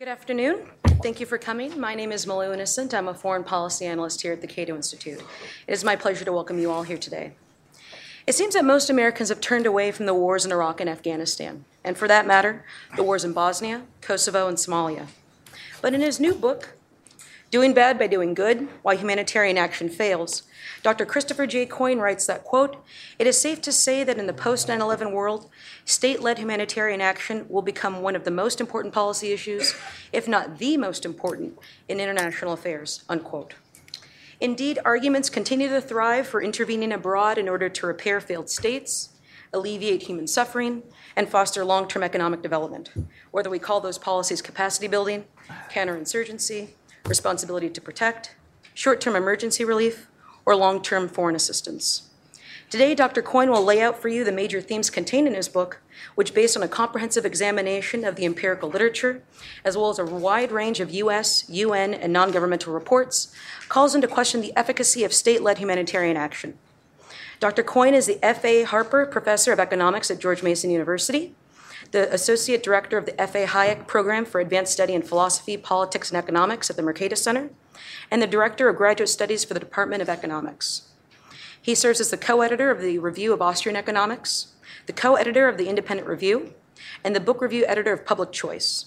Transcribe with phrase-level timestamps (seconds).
[0.00, 0.60] Good afternoon.
[1.02, 1.78] Thank you for coming.
[1.78, 2.94] My name is Malou Innocent.
[2.94, 5.20] I'm a foreign policy analyst here at the Cato Institute.
[5.66, 7.32] It is my pleasure to welcome you all here today.
[8.26, 11.66] It seems that most Americans have turned away from the wars in Iraq and Afghanistan,
[11.84, 12.64] and for that matter,
[12.96, 15.08] the wars in Bosnia, Kosovo, and Somalia.
[15.82, 16.78] But in his new book,
[17.50, 20.44] Doing Bad by Doing Good Why Humanitarian Action Fails,
[20.84, 21.04] Dr.
[21.04, 21.66] Christopher J.
[21.66, 22.76] Coyne writes that, quote,
[23.18, 25.50] it is safe to say that in the post 9 11 world,
[25.84, 29.74] state led humanitarian action will become one of the most important policy issues,
[30.12, 31.58] if not the most important,
[31.88, 33.54] in international affairs, unquote.
[34.40, 39.08] Indeed, arguments continue to thrive for intervening abroad in order to repair failed states,
[39.52, 40.84] alleviate human suffering,
[41.16, 42.90] and foster long term economic development,
[43.32, 45.24] whether we call those policies capacity building,
[45.68, 46.68] counterinsurgency,
[47.06, 48.34] responsibility to protect,
[48.74, 50.08] short term emergency relief,
[50.44, 52.10] or long term foreign assistance.
[52.70, 53.20] Today, Dr.
[53.20, 55.80] Coyne will lay out for you the major themes contained in his book,
[56.14, 59.24] which, based on a comprehensive examination of the empirical literature,
[59.64, 63.34] as well as a wide range of US, UN, and non governmental reports,
[63.68, 66.58] calls into question the efficacy of state led humanitarian action.
[67.40, 67.64] Dr.
[67.64, 68.62] Coyne is the F.A.
[68.62, 71.34] Harper Professor of Economics at George Mason University
[71.92, 73.46] the Associate Director of the F.A.
[73.46, 77.50] Hayek Program for Advanced Study in Philosophy, Politics, and Economics at the Mercatus Center,
[78.10, 80.88] and the Director of Graduate Studies for the Department of Economics.
[81.60, 84.54] He serves as the co editor of the Review of Austrian Economics,
[84.86, 86.54] the co editor of the Independent Review,
[87.02, 88.86] and the book review editor of Public Choice.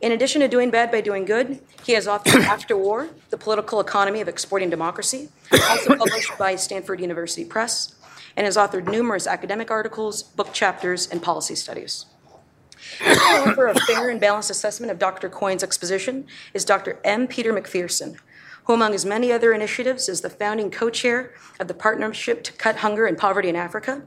[0.00, 3.80] In addition to Doing Bad by Doing Good, he has authored After War, The Political
[3.80, 7.94] Economy of Exporting Democracy, also published by Stanford University Press,
[8.36, 12.06] and has authored numerous academic articles, book chapters, and policy studies.
[12.98, 15.28] The for a fair and balanced assessment of Dr.
[15.28, 16.98] Coyne's exposition is Dr.
[17.04, 17.26] M.
[17.26, 18.16] Peter McPherson,
[18.64, 22.52] who, among his many other initiatives, is the founding co chair of the Partnership to
[22.52, 24.02] Cut Hunger and Poverty in Africa,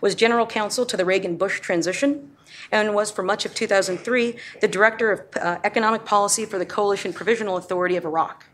[0.00, 2.32] was general counsel to the Reagan Bush transition,
[2.70, 7.12] and was for much of 2003 the director of uh, economic policy for the Coalition
[7.12, 8.46] Provisional Authority of Iraq.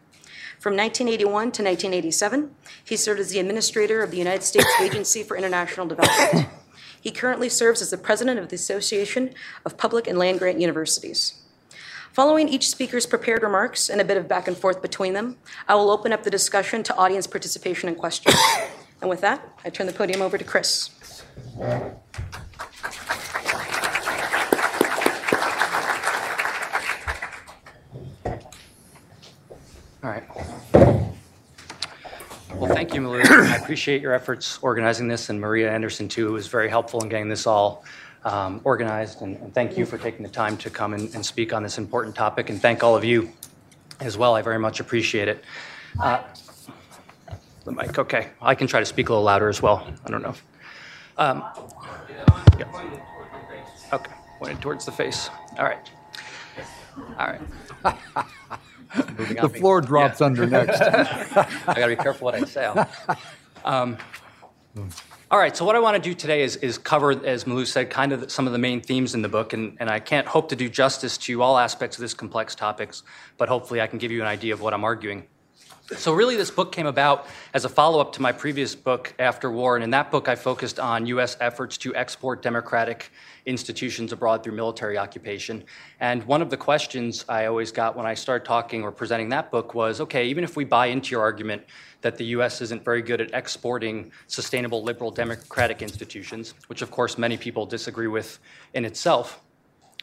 [0.59, 5.37] From 1981 to 1987, he served as the administrator of the United States Agency for
[5.37, 6.49] International Development.
[7.01, 11.35] He currently serves as the president of the Association of Public and Land Grant Universities.
[12.13, 15.37] Following each speaker's prepared remarks and a bit of back and forth between them,
[15.69, 18.37] I will open up the discussion to audience participation and questions.
[19.01, 20.91] and with that, I turn the podium over to Chris.
[30.03, 30.38] All right.
[32.59, 33.25] Well, thank you, Malou.
[33.25, 37.09] I appreciate your efforts organizing this, and Maria Anderson, too, who was very helpful in
[37.09, 37.85] getting this all
[38.25, 39.23] um, organized.
[39.23, 41.79] And, and, thank you for taking the time to come and, and, speak on this
[41.79, 42.51] important topic.
[42.51, 43.31] And thank all of you
[44.01, 44.35] as well.
[44.35, 45.45] I very much appreciate it.
[46.03, 46.21] Uh,
[47.65, 48.31] the mic, okay.
[48.43, 49.87] I can try to speak a little louder as well.
[50.05, 50.35] I don't know.
[51.17, 51.45] Um,
[52.59, 52.65] yeah.
[53.93, 55.31] Okay, pointed towards the face.
[55.57, 55.91] All right.
[57.19, 57.39] All
[57.85, 58.59] right.
[59.17, 60.27] the floor drops yeah.
[60.27, 60.81] under next.
[60.81, 62.73] I got to be careful what I say.
[63.65, 63.99] Um,
[65.31, 67.91] all right, so what I want to do today is, is cover, as Malou said,
[67.91, 70.49] kind of some of the main themes in the book, and, and I can't hope
[70.49, 73.03] to do justice to all aspects of this complex topics,
[73.37, 75.27] but hopefully I can give you an idea of what I'm arguing.
[75.97, 79.51] So, really, this book came about as a follow up to my previous book, After
[79.51, 79.75] War.
[79.75, 81.39] And in that book, I focused on U.S.
[81.41, 83.11] efforts to export democratic
[83.47, 85.65] institutions abroad through military occupation.
[85.99, 89.51] And one of the questions I always got when I started talking or presenting that
[89.51, 91.63] book was okay, even if we buy into your argument
[92.03, 92.61] that the U.S.
[92.61, 98.09] isn't very good at exporting sustainable liberal democratic institutions, which of course many people disagree
[98.09, 98.39] with
[98.75, 99.41] in itself,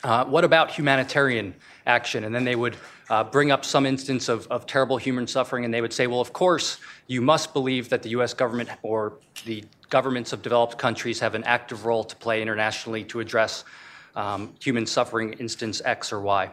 [0.05, 1.55] uh, what about humanitarian
[1.87, 2.25] action?
[2.25, 2.77] And then they would
[3.09, 6.21] uh, bring up some instance of, of terrible human suffering, and they would say, well,
[6.21, 6.77] of course,
[7.07, 9.13] you must believe that the US government or
[9.45, 13.63] the governments of developed countries have an active role to play internationally to address
[14.15, 16.51] um, human suffering, instance X or Y.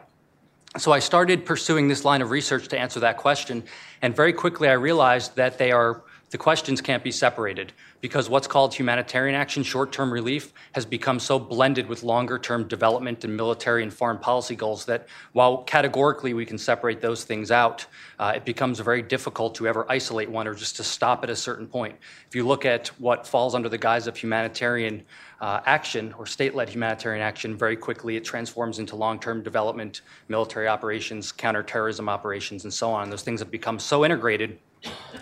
[0.78, 3.64] So I started pursuing this line of research to answer that question,
[4.00, 8.46] and very quickly I realized that they are the questions can't be separated because what's
[8.46, 13.36] called humanitarian action, short term relief, has become so blended with longer term development and
[13.36, 17.84] military and foreign policy goals that while categorically we can separate those things out,
[18.18, 21.36] uh, it becomes very difficult to ever isolate one or just to stop at a
[21.36, 21.94] certain point.
[22.26, 25.04] If you look at what falls under the guise of humanitarian
[25.42, 30.00] uh, action or state led humanitarian action, very quickly it transforms into long term development,
[30.28, 33.10] military operations, counterterrorism operations, and so on.
[33.10, 34.58] Those things have become so integrated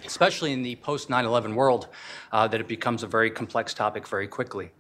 [0.05, 1.89] especially in the post 9 11 world,
[2.33, 4.71] uh, that it becomes a very complex topic very quickly.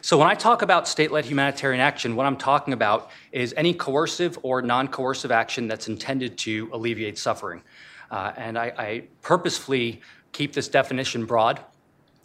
[0.00, 3.74] So, when I talk about state led humanitarian action, what I'm talking about is any
[3.74, 7.62] coercive or non coercive action that's intended to alleviate suffering.
[8.10, 10.00] Uh, and I, I purposefully
[10.32, 11.60] keep this definition broad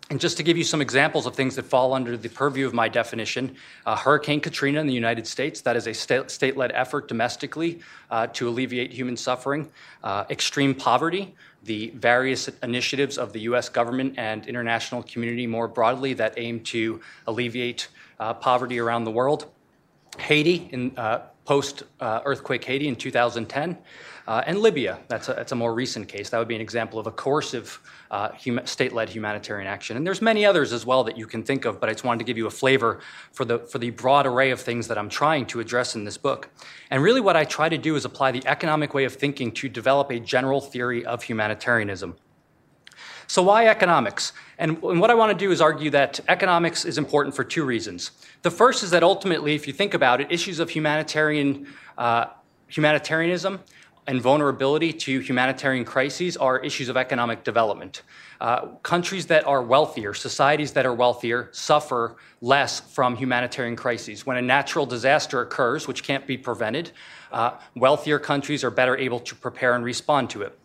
[0.09, 2.73] And just to give you some examples of things that fall under the purview of
[2.73, 3.55] my definition,
[3.85, 7.79] uh, Hurricane Katrina in the United States, that is a state led effort domestically
[8.11, 9.71] uh, to alleviate human suffering.
[10.03, 11.33] Uh, extreme poverty,
[11.63, 17.01] the various initiatives of the US government and international community more broadly that aim to
[17.27, 17.87] alleviate
[18.19, 19.47] uh, poverty around the world.
[20.17, 23.77] Haiti in uh, post uh, earthquake Haiti in 2010.
[24.25, 26.29] Uh, and Libya, that's a, that's a more recent case.
[26.29, 27.79] That would be an example of a coercive
[28.09, 29.97] uh, hum- state-led humanitarian action.
[29.97, 32.19] And there's many others as well that you can think of, but I just wanted
[32.19, 33.01] to give you a flavor
[33.33, 36.17] for the, for the broad array of things that I'm trying to address in this
[36.17, 36.49] book.
[36.89, 39.67] And really what I try to do is apply the economic way of thinking to
[39.67, 42.15] develop a general theory of humanitarianism.
[43.27, 44.31] So why economics?
[44.57, 47.65] And, and what I want to do is argue that economics is important for two
[47.65, 48.11] reasons.
[48.41, 51.67] The first is that ultimately, if you think about it, issues of humanitarian
[51.97, 52.25] uh,
[52.67, 53.59] humanitarianism
[54.07, 58.01] and vulnerability to humanitarian crises are issues of economic development.
[58.41, 64.25] Uh, countries that are wealthier, societies that are wealthier, suffer less from humanitarian crises.
[64.25, 66.91] When a natural disaster occurs, which can't be prevented,
[67.31, 70.57] uh, wealthier countries are better able to prepare and respond to it.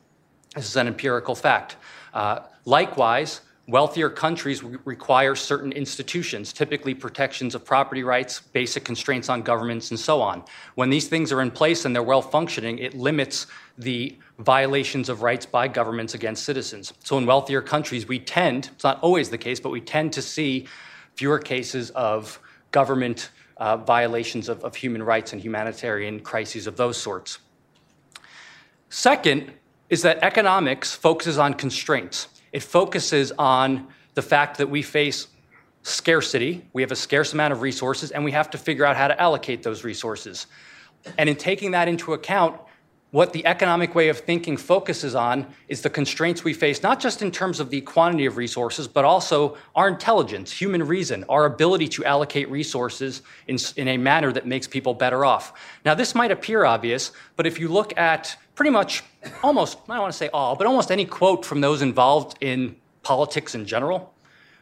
[0.54, 1.76] This is an empirical fact.
[2.12, 9.28] Uh, likewise, Wealthier countries re- require certain institutions, typically protections of property rights, basic constraints
[9.28, 10.42] on governments, and so on.
[10.74, 15.20] When these things are in place and they're well functioning, it limits the violations of
[15.20, 16.94] rights by governments against citizens.
[17.04, 20.22] So in wealthier countries, we tend, it's not always the case, but we tend to
[20.22, 20.66] see
[21.14, 22.40] fewer cases of
[22.70, 27.38] government uh, violations of, of human rights and humanitarian crises of those sorts.
[28.88, 29.52] Second
[29.90, 32.28] is that economics focuses on constraints.
[32.52, 35.28] It focuses on the fact that we face
[35.82, 39.08] scarcity, we have a scarce amount of resources, and we have to figure out how
[39.08, 40.46] to allocate those resources.
[41.16, 42.60] And in taking that into account,
[43.10, 47.22] what the economic way of thinking focuses on is the constraints we face, not just
[47.22, 51.88] in terms of the quantity of resources, but also our intelligence, human reason, our ability
[51.88, 55.58] to allocate resources in, in a manner that makes people better off.
[55.86, 59.04] Now, this might appear obvious, but if you look at pretty much
[59.44, 62.74] almost, I don't want to say all, but almost any quote from those involved in
[63.04, 64.12] politics in general,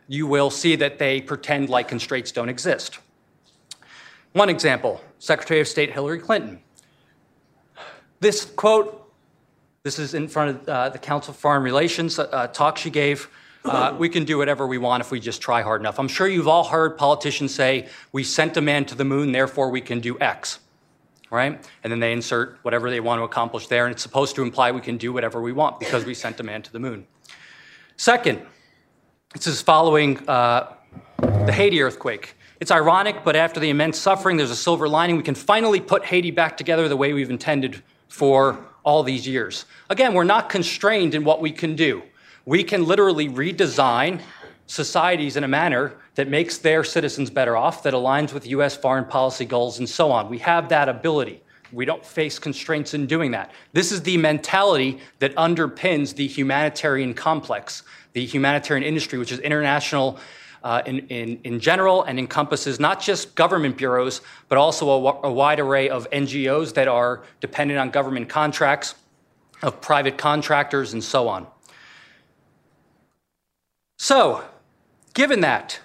[0.07, 2.99] you will see that they pretend like constraints don't exist.
[4.35, 6.61] One example Secretary of State Hillary Clinton.
[8.21, 9.11] This quote,
[9.83, 13.31] this is in front of uh, the Council of Foreign Relations uh, talk she gave.
[13.65, 15.99] Uh, we can do whatever we want if we just try hard enough.
[15.99, 19.71] I'm sure you've all heard politicians say, We sent a man to the moon, therefore
[19.71, 20.59] we can do X
[21.31, 21.69] right?
[21.83, 24.71] And then they insert whatever they want to accomplish there, and it's supposed to imply
[24.71, 27.07] we can do whatever we want because we sent a man to the moon.
[27.97, 28.43] Second,
[29.33, 30.75] this is following uh,
[31.19, 32.37] the Haiti earthquake.
[32.61, 35.17] It's ironic, but after the immense suffering, there's a silver lining.
[35.17, 39.67] We can finally put Haiti back together the way we've intended for all these years.
[39.91, 42.03] Again, we're not constrained in what we can do.
[42.47, 44.21] We can literally redesign
[44.67, 49.05] societies in a manner that makes their citizens better off, that aligns with US foreign
[49.05, 50.29] policy goals, and so on.
[50.29, 51.43] We have that ability.
[51.73, 53.51] We don't face constraints in doing that.
[53.73, 57.83] This is the mentality that underpins the humanitarian complex,
[58.13, 60.19] the humanitarian industry, which is international
[60.63, 65.33] uh, in, in, in, general and encompasses not just government bureaus, but also a, a
[65.33, 68.97] wide array of NGOs that are dependent on government contracts,
[69.63, 71.47] of private contractors, and so on.
[73.99, 74.45] So,
[75.17, 75.81] given that,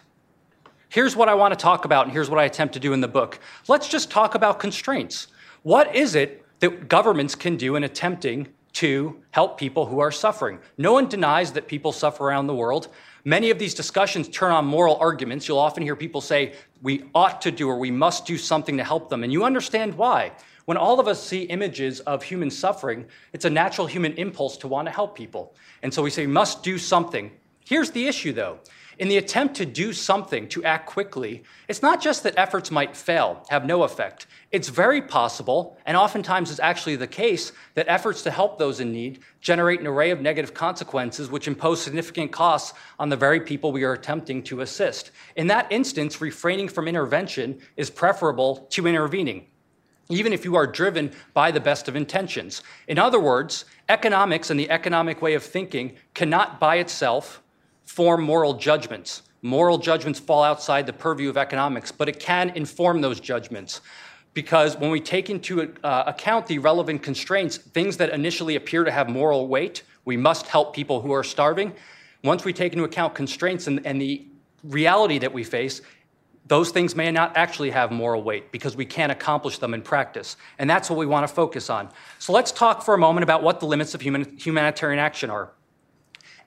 [0.92, 3.00] Here's what I want to talk about, and here's what I attempt to do in
[3.00, 3.40] the book.
[3.70, 5.28] Let's just talk about constraints.
[5.64, 10.60] What is it that governments can do in attempting to help people who are suffering?
[10.78, 12.90] No one denies that people suffer around the world.
[13.24, 15.48] Many of these discussions turn on moral arguments.
[15.48, 18.84] You'll often hear people say, we ought to do or we must do something to
[18.84, 19.24] help them.
[19.24, 20.34] And you understand why.
[20.66, 24.68] When all of us see images of human suffering, it's a natural human impulse to
[24.68, 25.56] want to help people.
[25.84, 27.32] And so we say, we must do something.
[27.66, 28.60] Here's the issue, though
[29.02, 32.96] in the attempt to do something, to act quickly, it's not just that efforts might
[32.96, 34.28] fail, have no effect.
[34.52, 38.92] It's very possible, and oftentimes is actually the case, that efforts to help those in
[38.92, 43.72] need generate an array of negative consequences which impose significant costs on the very people
[43.72, 45.10] we are attempting to assist.
[45.36, 49.48] In that instance, refraining from intervention is preferable to intervening
[50.10, 52.64] even if you are driven by the best of intentions.
[52.90, 57.41] In other words, economics and the economic way of thinking cannot by itself
[57.92, 59.22] form moral judgments.
[59.42, 63.82] Moral judgments fall outside the purview of economics, but it can inform those judgments.
[64.34, 68.92] Because when we take into uh, account the relevant constraints, things that initially appear to
[68.92, 71.74] have moral weight, we must help people who are starving.
[72.24, 74.26] Once we take into account constraints and, and the
[74.64, 75.82] reality that we face,
[76.48, 80.38] those things may not actually have moral weight because we can't accomplish them in practice.
[80.60, 81.90] And that's what we want to focus on.
[82.20, 85.52] So let's talk for a moment about what the limits of human, humanitarian action are.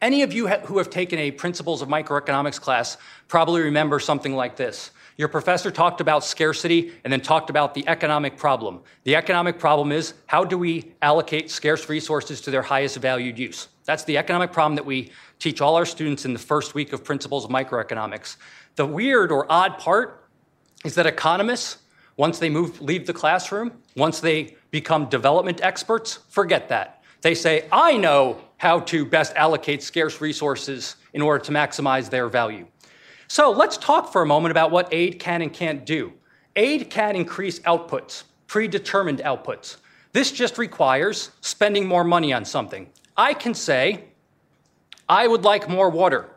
[0.05, 4.55] Any of you who have taken a Principles of Microeconomics class probably remember something like
[4.55, 4.91] this.
[5.17, 8.83] Your professor talked about scarcity and then talked about the economic problem.
[9.05, 13.69] The economic problem is how do we allocate scarce resources to their highest valued use?
[13.87, 17.03] That's the economic problem that we teach all our students in the first week of
[17.03, 18.37] Principles of Microeconomics.
[18.77, 20.29] The weird or odd part
[20.85, 21.79] is that economists,
[22.19, 27.03] once they move, leave the classroom, once they become development experts, forget that.
[27.23, 32.29] They say, I know how to best allocate scarce resources in order to maximize their
[32.29, 32.67] value.
[33.29, 36.13] So let's talk for a moment about what aid can and can't do.
[36.57, 39.79] Aid can increase outputs, predetermined outputs.
[40.13, 42.89] This just requires spending more money on something.
[43.17, 44.05] I can say,
[45.09, 46.31] I would like more water.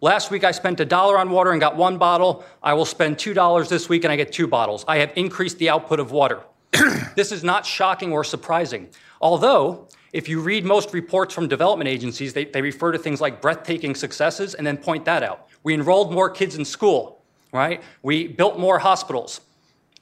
[0.00, 2.44] Last week I spent a dollar on water and got one bottle.
[2.62, 4.84] I will spend $2 this week and I get two bottles.
[4.86, 6.42] I have increased the output of water.
[7.16, 8.90] this is not shocking or surprising.
[9.20, 13.42] Although, if you read most reports from development agencies, they, they refer to things like
[13.42, 15.48] breathtaking successes and then point that out.
[15.64, 17.20] We enrolled more kids in school,
[17.52, 17.82] right?
[18.04, 19.40] We built more hospitals.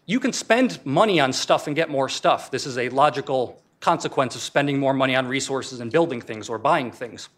[0.05, 2.51] You can spend money on stuff and get more stuff.
[2.51, 6.59] This is a logical consequence of spending more money on resources and building things or
[6.59, 7.31] buying things.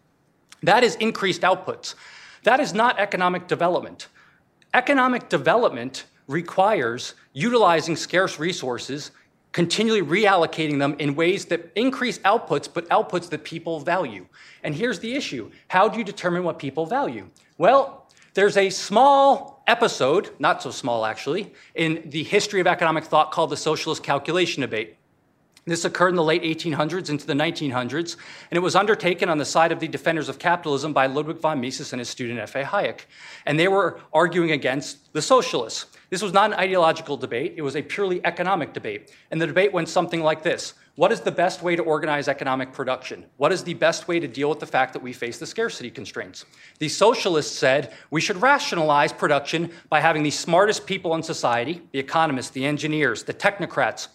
[0.65, 1.95] That is increased outputs.
[2.43, 4.09] That is not economic development.
[4.75, 9.13] Economic development requires utilizing scarce resources,
[9.55, 14.27] continually reallocating them in ways that increase outputs, but outputs that people value.
[14.65, 17.31] And here's the issue how do you determine what people value?
[17.57, 23.31] Well, there's a small episode, not so small actually, in the history of economic thought
[23.31, 24.97] called the socialist calculation debate.
[25.67, 28.17] This occurred in the late 1800s into the 1900s,
[28.51, 31.59] and it was undertaken on the side of the defenders of capitalism by Ludwig von
[31.61, 32.65] Mises and his student F.A.
[32.65, 33.01] Hayek.
[33.47, 35.87] And they were arguing against the socialists.
[36.11, 39.11] This was not an ideological debate, it was a purely economic debate.
[39.31, 42.73] And the debate went something like this what is the best way to organize economic
[42.73, 43.25] production?
[43.37, 45.91] What is the best way to deal with the fact that we face the scarcity
[45.91, 46.45] constraints?
[46.79, 51.99] The socialists said we should rationalize production by having the smartest people in society, the
[51.99, 54.07] economists, the engineers, the technocrats,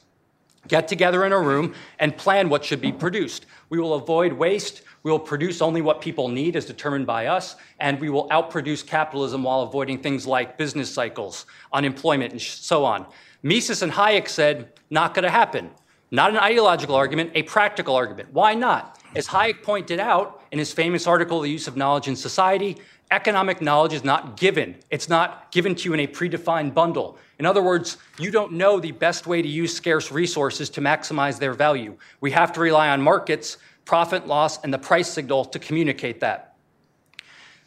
[0.69, 3.45] get together in a room and plan what should be produced.
[3.69, 4.83] We will avoid waste.
[5.03, 8.85] We will produce only what people need as determined by us, and we will outproduce
[8.85, 13.05] capitalism while avoiding things like business cycles, unemployment, and so on.
[13.41, 15.71] Mises and Hayek said, not going to happen.
[16.11, 18.33] Not an ideological argument, a practical argument.
[18.33, 18.99] Why not?
[19.15, 22.77] As Hayek pointed out in his famous article, The Use of Knowledge in Society,
[23.11, 24.75] economic knowledge is not given.
[24.89, 27.17] It's not given to you in a predefined bundle.
[27.39, 31.39] In other words, you don't know the best way to use scarce resources to maximize
[31.39, 31.97] their value.
[32.21, 36.55] We have to rely on markets, profit loss, and the price signal to communicate that.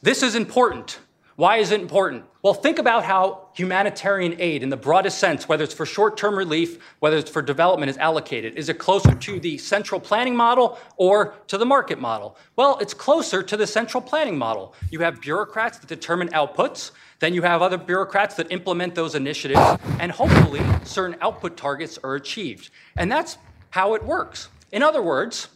[0.02, 0.98] This is important
[1.36, 2.24] why is it important?
[2.42, 6.36] Well, think about how humanitarian aid, in the broadest sense, whether it's for short term
[6.36, 8.56] relief, whether it's for development, is allocated.
[8.56, 12.36] Is it closer to the central planning model or to the market model?
[12.56, 14.74] Well, it's closer to the central planning model.
[14.90, 19.78] You have bureaucrats that determine outputs, then you have other bureaucrats that implement those initiatives,
[20.00, 22.70] and hopefully certain output targets are achieved.
[22.96, 23.38] And that's
[23.70, 24.48] how it works.
[24.72, 25.48] In other words,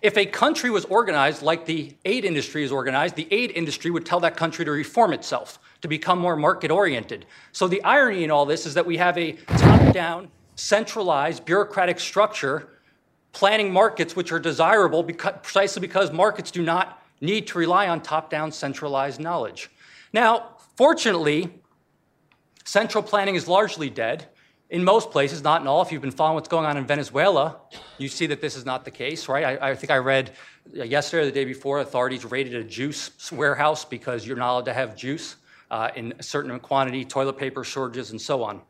[0.00, 4.06] if a country was organized like the aid industry is organized, the aid industry would
[4.06, 7.26] tell that country to reform itself, to become more market oriented.
[7.52, 11.98] So the irony in all this is that we have a top down, centralized, bureaucratic
[12.00, 12.68] structure
[13.32, 18.00] planning markets which are desirable because, precisely because markets do not need to rely on
[18.00, 19.70] top down, centralized knowledge.
[20.12, 21.52] Now, fortunately,
[22.64, 24.28] central planning is largely dead
[24.70, 25.80] in most places, not in all.
[25.82, 27.56] If you've been following what's going on in Venezuela,
[27.96, 29.58] you see that this is not the case, right?
[29.60, 30.32] I, I think I read
[30.72, 34.74] yesterday or the day before authorities raided a juice warehouse because you're not allowed to
[34.74, 35.36] have juice
[35.70, 38.60] uh, in a certain quantity, toilet paper shortages, and so on.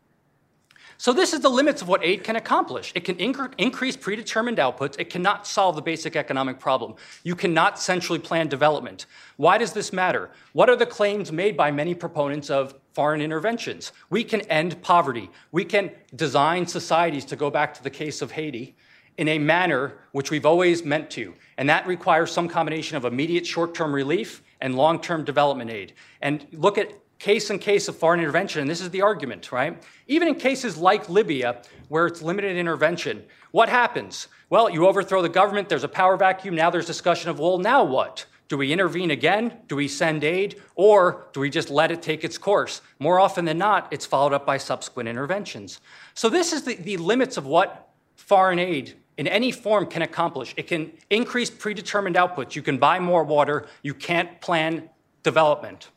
[1.00, 2.90] So this is the limits of what aid can accomplish.
[2.92, 4.98] It can inc- increase predetermined outputs.
[4.98, 6.96] It cannot solve the basic economic problem.
[7.22, 9.06] You cannot centrally plan development.
[9.36, 10.28] Why does this matter?
[10.54, 13.92] What are the claims made by many proponents of foreign interventions?
[14.10, 15.30] We can end poverty.
[15.52, 18.74] We can design societies, to go back to the case of Haiti,
[19.18, 21.32] in a manner which we've always meant to.
[21.58, 25.92] And that requires some combination of immediate short term relief and long term development aid.
[26.20, 29.82] And look at case in case of foreign intervention, and this is the argument, right?
[30.06, 34.28] Even in cases like Libya, where it's limited intervention, what happens?
[34.50, 37.84] Well, you overthrow the government, there's a power vacuum, now there's discussion of, well, now
[37.84, 38.26] what?
[38.48, 39.58] Do we intervene again?
[39.68, 40.60] Do we send aid?
[40.74, 42.80] Or do we just let it take its course?
[42.98, 45.80] More often than not, it's followed up by subsequent interventions.
[46.14, 50.54] So, this is the, the limits of what foreign aid in any form can accomplish.
[50.56, 52.54] It can increase predetermined outputs.
[52.54, 54.88] You can buy more water, you can't plan
[55.22, 55.90] development.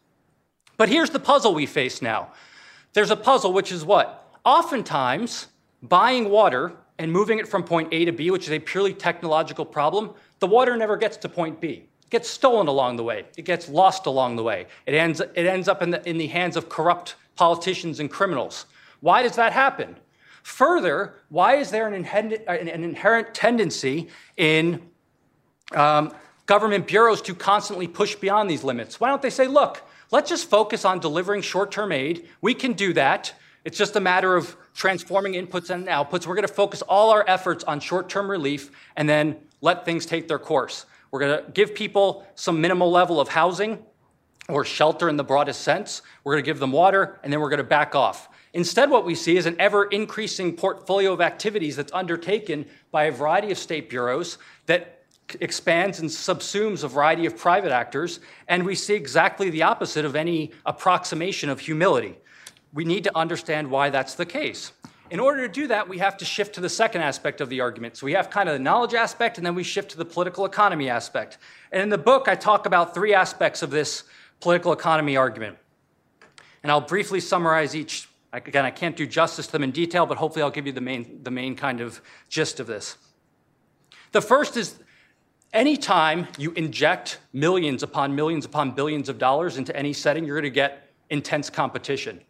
[0.81, 2.29] But here's the puzzle we face now.
[2.93, 4.27] There's a puzzle which is what?
[4.43, 5.45] Oftentimes,
[5.83, 9.63] buying water and moving it from point A to B, which is a purely technological
[9.63, 11.87] problem, the water never gets to point B.
[12.01, 13.25] It gets stolen along the way.
[13.37, 14.65] It gets lost along the way.
[14.87, 18.65] It ends, it ends up in the, in the hands of corrupt politicians and criminals.
[19.01, 19.97] Why does that happen?
[20.41, 24.81] Further, why is there an, inherent, an inherent tendency in
[25.75, 26.11] um,
[26.47, 28.99] government bureaus to constantly push beyond these limits?
[28.99, 32.27] Why don't they say, look, let's just focus on delivering short term aid?
[32.41, 33.33] We can do that.
[33.63, 36.25] It's just a matter of transforming inputs and outputs.
[36.25, 40.05] We're going to focus all our efforts on short term relief and then let things
[40.05, 40.85] take their course.
[41.11, 43.79] We're going to give people some minimal level of housing
[44.47, 46.01] or shelter in the broadest sense.
[46.23, 48.29] We're going to give them water and then we're going to back off.
[48.53, 53.11] Instead, what we see is an ever increasing portfolio of activities that's undertaken by a
[53.11, 55.00] variety of state bureaus that
[55.39, 60.15] expands and subsumes a variety of private actors, and we see exactly the opposite of
[60.15, 62.17] any approximation of humility.
[62.73, 64.71] We need to understand why that's the case.
[65.09, 67.59] In order to do that, we have to shift to the second aspect of the
[67.59, 67.97] argument.
[67.97, 70.45] So we have kind of the knowledge aspect, and then we shift to the political
[70.45, 71.37] economy aspect.
[71.73, 74.03] And in the book, I talk about three aspects of this
[74.39, 75.57] political economy argument.
[76.63, 78.07] And I'll briefly summarize each.
[78.31, 80.79] Again, I can't do justice to them in detail, but hopefully I'll give you the
[80.79, 82.95] main, the main kind of gist of this.
[84.13, 84.79] The first is
[85.53, 90.43] anytime you inject millions upon millions upon billions of dollars into any setting, you're going
[90.43, 92.21] to get intense competition.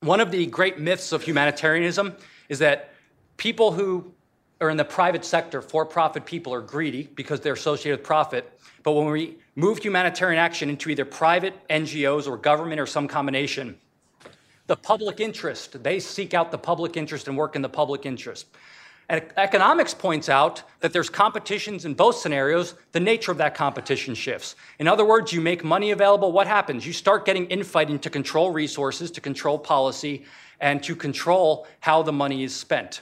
[0.00, 2.14] One of the great myths of humanitarianism
[2.48, 2.90] is that
[3.36, 4.12] people who
[4.60, 8.58] are in the private sector, for profit people, are greedy because they're associated with profit.
[8.82, 13.76] But when we move humanitarian action into either private NGOs or government or some combination,
[14.66, 18.46] the public interest, they seek out the public interest and work in the public interest.
[19.10, 24.14] And economics points out that there's competitions in both scenarios, the nature of that competition
[24.14, 24.54] shifts.
[24.78, 26.86] In other words, you make money available, what happens?
[26.86, 30.24] You start getting infighting to control resources, to control policy,
[30.60, 33.00] and to control how the money is spent.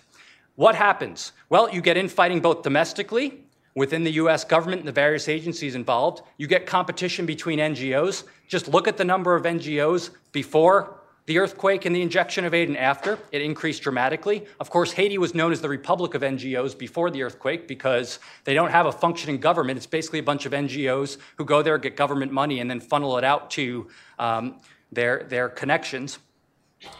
[0.54, 1.32] What happens?
[1.48, 3.40] Well, you get infighting both domestically,
[3.76, 6.22] within the US government and the various agencies involved.
[6.38, 8.25] You get competition between NGOs.
[8.48, 10.95] Just look at the number of NGOs before
[11.26, 14.47] the earthquake and the injection of aid and after, it increased dramatically.
[14.61, 18.54] Of course, Haiti was known as the Republic of NGOs before the earthquake because they
[18.54, 19.76] don't have a functioning government.
[19.76, 23.19] It's basically a bunch of NGOs who go there, get government money, and then funnel
[23.19, 23.89] it out to
[24.21, 24.60] um,
[24.93, 26.21] their, their connections.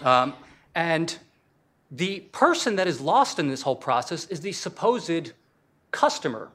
[0.03, 0.35] Um,
[0.75, 1.17] and
[1.93, 5.33] the person that is lost in this whole process is the supposed
[5.93, 6.51] customer.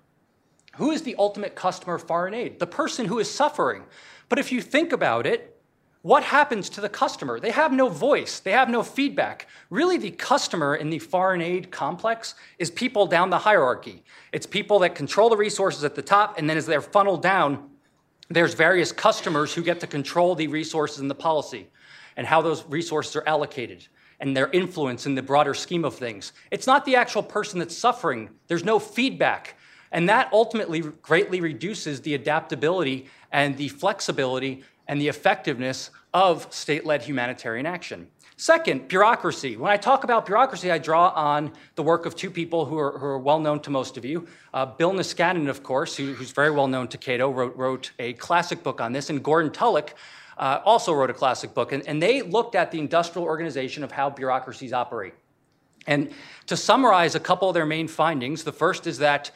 [0.76, 2.60] Who is the ultimate customer of foreign aid?
[2.60, 3.84] The person who is suffering.
[4.28, 5.51] But if you think about it,
[6.02, 7.40] what happens to the customer?
[7.40, 9.48] They have no voice, they have no feedback.
[9.70, 14.04] Really, the customer in the foreign aid complex is people down the hierarchy.
[14.32, 17.70] It's people that control the resources at the top, and then as they're funneled down,
[18.30, 21.68] there's various customers who get to control the resources and the policy
[22.18, 23.86] and how those resources are allocated
[24.20, 26.32] and their influence in the broader scheme of things.
[26.50, 29.56] It's not the actual person that's suffering, there's no feedback.
[29.92, 36.86] And that ultimately greatly reduces the adaptability and the flexibility and the effectiveness of state
[36.86, 38.10] led humanitarian action.
[38.36, 39.56] Second, bureaucracy.
[39.56, 43.00] When I talk about bureaucracy, I draw on the work of two people who are,
[43.00, 44.28] who are well known to most of you.
[44.54, 48.12] Uh, Bill Niskanen, of course, who, who's very well known to Cato, wrote, wrote, a
[48.14, 49.94] classic book on this, and Gordon Tullock
[50.38, 51.72] uh, also wrote a classic book.
[51.72, 55.14] And, and they looked at the industrial organization of how bureaucracies operate.
[55.88, 56.12] And
[56.48, 59.32] to summarize a couple of their main findings, the first is that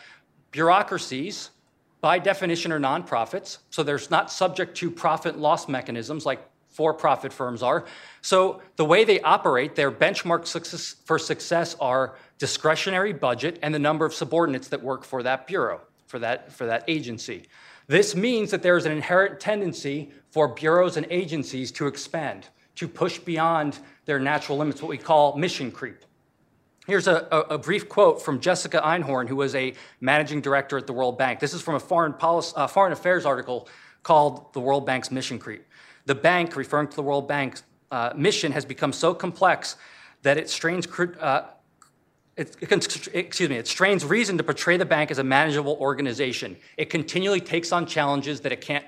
[0.51, 1.51] bureaucracies
[2.01, 7.31] by definition, are nonprofits, so they're not subject to profit loss mechanisms like for profit
[7.31, 7.85] firms are.
[8.21, 13.79] So the way they operate, their benchmark success for success are discretionary budget and the
[13.79, 17.47] number of subordinates that work for that bureau, for that, for that agency.
[17.87, 22.89] This means that there is an inherent tendency for bureaus and agencies to expand, to
[22.89, 26.03] push beyond their natural limits, what we call mission creep.
[26.87, 30.93] Here's a, a, brief quote from Jessica Einhorn, who was a managing director at the
[30.93, 31.39] World Bank.
[31.39, 33.67] This is from a foreign, policy, uh, foreign affairs article
[34.03, 35.65] called The World Bank's Mission Creep.
[36.05, 39.77] The bank, referring to the World Bank's uh, mission, has become so complex
[40.21, 40.87] that it strains,
[41.19, 41.47] uh,
[42.37, 46.55] it, excuse me, it strains reason to portray the bank as a manageable organization.
[46.77, 48.85] It continually takes on challenges that it can't,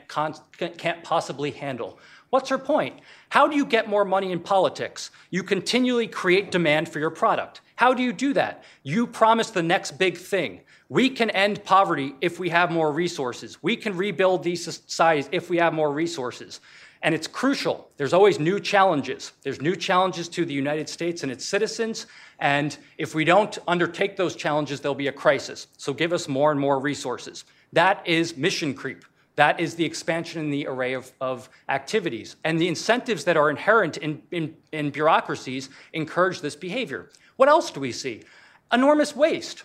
[0.78, 1.98] can't possibly handle.
[2.30, 3.00] What's her point?
[3.30, 5.10] How do you get more money in politics?
[5.32, 7.62] You continually create demand for your product.
[7.78, 8.63] How do you do that?
[8.84, 10.62] You promise the next big thing.
[10.90, 13.62] We can end poverty if we have more resources.
[13.62, 16.60] We can rebuild these societies if we have more resources.
[17.04, 17.88] And it's crucial.
[17.98, 19.32] There's always new challenges.
[19.44, 22.08] There's new challenges to the United States and its citizens.
[22.40, 25.68] And if we don't undertake those challenges, there'll be a crisis.
[25.78, 27.46] So give us more and more resources.
[27.74, 29.06] That is mission creep.
[29.36, 32.38] That is the expansion in the array of, of activities.
[32.44, 37.12] And the incentives that are inherent in, in, in bureaucracies encourage this behavior.
[37.38, 38.23] What else do we see?
[38.71, 39.63] Enormous waste.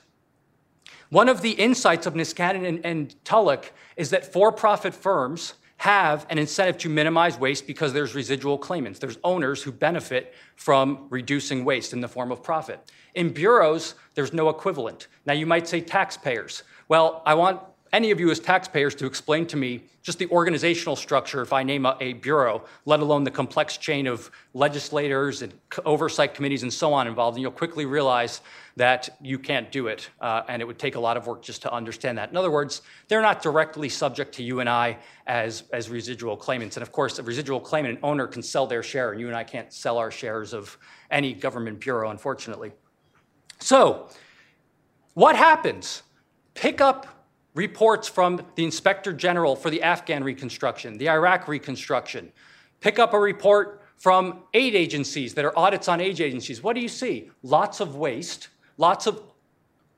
[1.08, 6.26] One of the insights of Niskanen and, and Tullock is that for profit firms have
[6.30, 9.00] an incentive to minimize waste because there's residual claimants.
[9.00, 12.92] There's owners who benefit from reducing waste in the form of profit.
[13.14, 15.08] In bureaus, there's no equivalent.
[15.26, 16.62] Now, you might say taxpayers.
[16.88, 17.61] Well, I want
[17.92, 21.62] any of you as taxpayers to explain to me just the organizational structure if I
[21.62, 25.52] name a, a, bureau, let alone the complex chain of legislators and
[25.85, 28.40] oversight committees and so on involved, and you'll quickly realize
[28.76, 31.61] that you can't do it, uh, and it would take a lot of work just
[31.62, 32.31] to understand that.
[32.31, 36.76] In other words, they're not directly subject to you and I as, as residual claimants.
[36.76, 39.37] And of course, a residual claimant, an owner can sell their share, and you and
[39.37, 40.76] I can't sell our shares of
[41.11, 42.72] any government bureau, unfortunately.
[43.61, 44.09] So,
[45.14, 46.02] what happens?
[46.55, 47.21] Pick up
[47.55, 52.33] reports from the Inspector General for the Afghan reconstruction, the Iraq reconstruction.
[52.81, 56.62] Pick up a report from aid agencies that are audits on aid agencies.
[56.62, 57.31] What do you see?
[57.43, 59.23] Lots of waste, lots of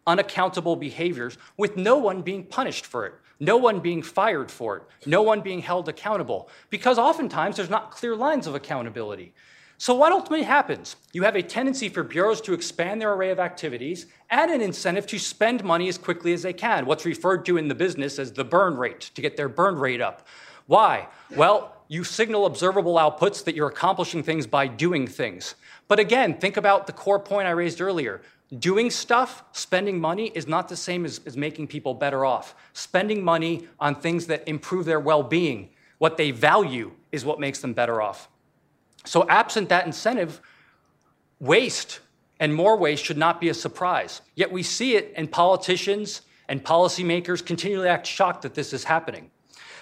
[0.07, 4.83] unaccountable behaviors with no one being punished for it, no one being fired for it,
[5.07, 9.33] no one being held accountable, because oftentimes there's not clear lines of accountability.
[9.77, 10.97] So, what ultimately happens?
[11.13, 15.07] You have a tendency for bureaus to expand their array of activities and an incentive
[15.09, 18.33] to spend money as quickly as they can, what's referred to in the business as
[18.33, 20.27] the burn rate, to get their burn rate up.
[20.67, 21.09] Why?
[21.35, 25.55] Well, you signal observable outputs that you're accomplishing things by doing things.
[25.89, 28.23] But again, think about the core point I raised earlier.
[28.59, 32.55] Doing stuff, spending money, is not the same as, as making people better off.
[32.73, 37.61] Spending money on things that improve their well being, what they value, is what makes
[37.61, 38.29] them better off.
[39.05, 40.41] So, absent that incentive,
[41.41, 42.01] waste
[42.41, 44.23] and more waste should not be a surprise.
[44.35, 49.31] Yet we see it, and politicians and policymakers continually act shocked that this is happening.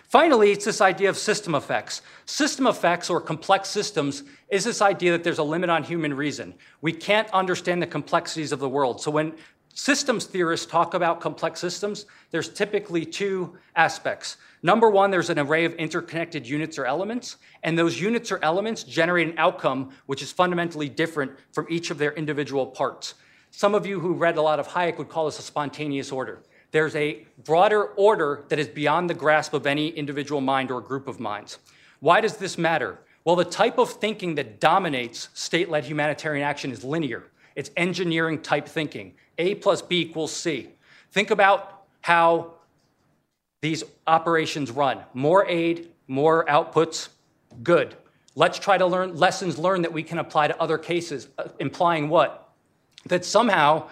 [0.09, 2.03] Finally, it's this idea of system effects.
[2.27, 6.55] System effects, or complex systems, is this idea that there's a limit on human reason.
[6.83, 9.01] We can't understand the complexities of the world.
[9.01, 9.33] So when
[9.73, 14.37] systems theorists talk about complex systems, there's typically two aspects.
[14.63, 18.85] Number one, there's an array of interconnected units or elements, and those units or elements
[18.85, 23.15] generate an outcome which is fundamentally different from each of their individual parts.
[23.51, 26.43] Some of you who read a lot of Hayek would call this a spontaneous order.
[26.71, 31.09] There's a broader order that is beyond the grasp of any individual mind or group
[31.09, 31.59] of minds.
[32.01, 33.01] Why does this matter?
[33.25, 37.25] Well, the type of thinking that dominates state led humanitarian action is linear.
[37.57, 39.15] It's engineering type thinking.
[39.39, 40.71] A plus B equals C.
[41.11, 42.55] Think about how
[43.63, 44.99] these operations run.
[45.15, 47.09] More aid, more outputs,
[47.63, 47.97] good.
[48.35, 52.09] Let's try to learn lessons learned that we can apply to other cases, uh, implying
[52.09, 52.53] what?
[53.07, 53.89] That somehow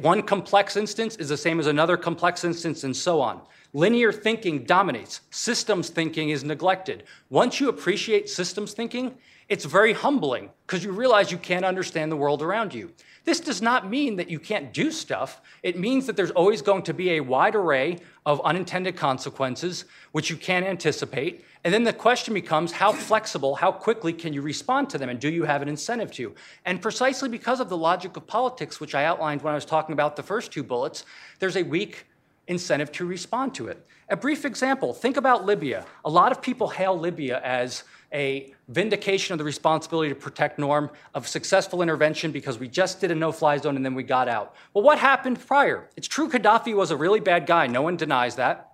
[0.00, 3.40] one complex instance is the same as another complex instance, and so on.
[3.74, 7.04] Linear thinking dominates, systems thinking is neglected.
[7.30, 9.14] Once you appreciate systems thinking,
[9.48, 12.92] it's very humbling because you realize you can't understand the world around you.
[13.24, 15.40] This does not mean that you can't do stuff.
[15.62, 20.28] It means that there's always going to be a wide array of unintended consequences, which
[20.28, 21.44] you can't anticipate.
[21.64, 25.20] And then the question becomes how flexible, how quickly can you respond to them, and
[25.20, 26.34] do you have an incentive to?
[26.64, 29.92] And precisely because of the logic of politics, which I outlined when I was talking
[29.92, 31.04] about the first two bullets,
[31.38, 32.06] there's a weak
[32.48, 33.86] incentive to respond to it.
[34.08, 35.86] A brief example think about Libya.
[36.04, 40.90] A lot of people hail Libya as a vindication of the responsibility to protect Norm,
[41.14, 44.28] of successful intervention because we just did a no fly zone and then we got
[44.28, 44.54] out.
[44.74, 45.88] Well, what happened prior?
[45.96, 48.72] It's true Gaddafi was a really bad guy, no one denies that.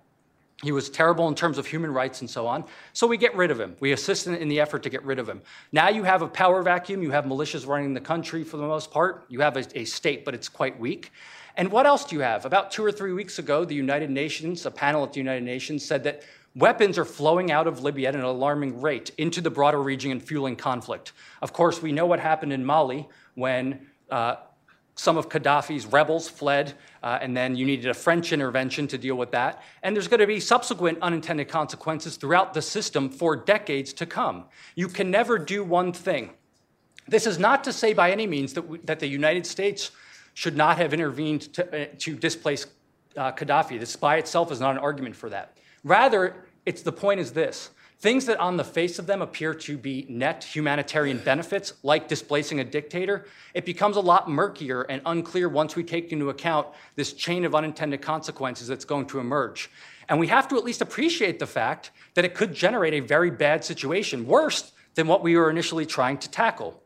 [0.61, 2.65] He was terrible in terms of human rights and so on.
[2.91, 3.77] So we get rid of him.
[3.79, 5.41] We assist in the effort to get rid of him.
[5.71, 7.01] Now you have a power vacuum.
[7.01, 9.23] You have militias running the country for the most part.
[9.29, 11.13] You have a, a state, but it's quite weak.
[11.55, 12.45] And what else do you have?
[12.45, 15.83] About two or three weeks ago, the United Nations, a panel at the United Nations,
[15.83, 16.23] said that
[16.55, 20.21] Weapons are flowing out of Libya at an alarming rate into the broader region and
[20.21, 21.13] fueling conflict.
[21.41, 24.37] Of course, we know what happened in Mali when uh,
[24.95, 29.15] some of Gaddafi's rebels fled, uh, and then you needed a French intervention to deal
[29.15, 29.63] with that.
[29.83, 34.45] And there's going to be subsequent unintended consequences throughout the system for decades to come.
[34.75, 36.31] You can never do one thing.
[37.07, 39.91] This is not to say by any means that, we, that the United States
[40.33, 42.65] should not have intervened to, uh, to displace
[43.15, 43.79] uh, Gaddafi.
[43.79, 45.58] This by itself is not an argument for that.
[45.83, 49.77] Rather, it's the point is this things that on the face of them appear to
[49.77, 55.49] be net humanitarian benefits, like displacing a dictator, it becomes a lot murkier and unclear
[55.49, 59.69] once we take into account this chain of unintended consequences that's going to emerge.
[60.07, 63.29] And we have to at least appreciate the fact that it could generate a very
[63.29, 66.81] bad situation, worse than what we were initially trying to tackle.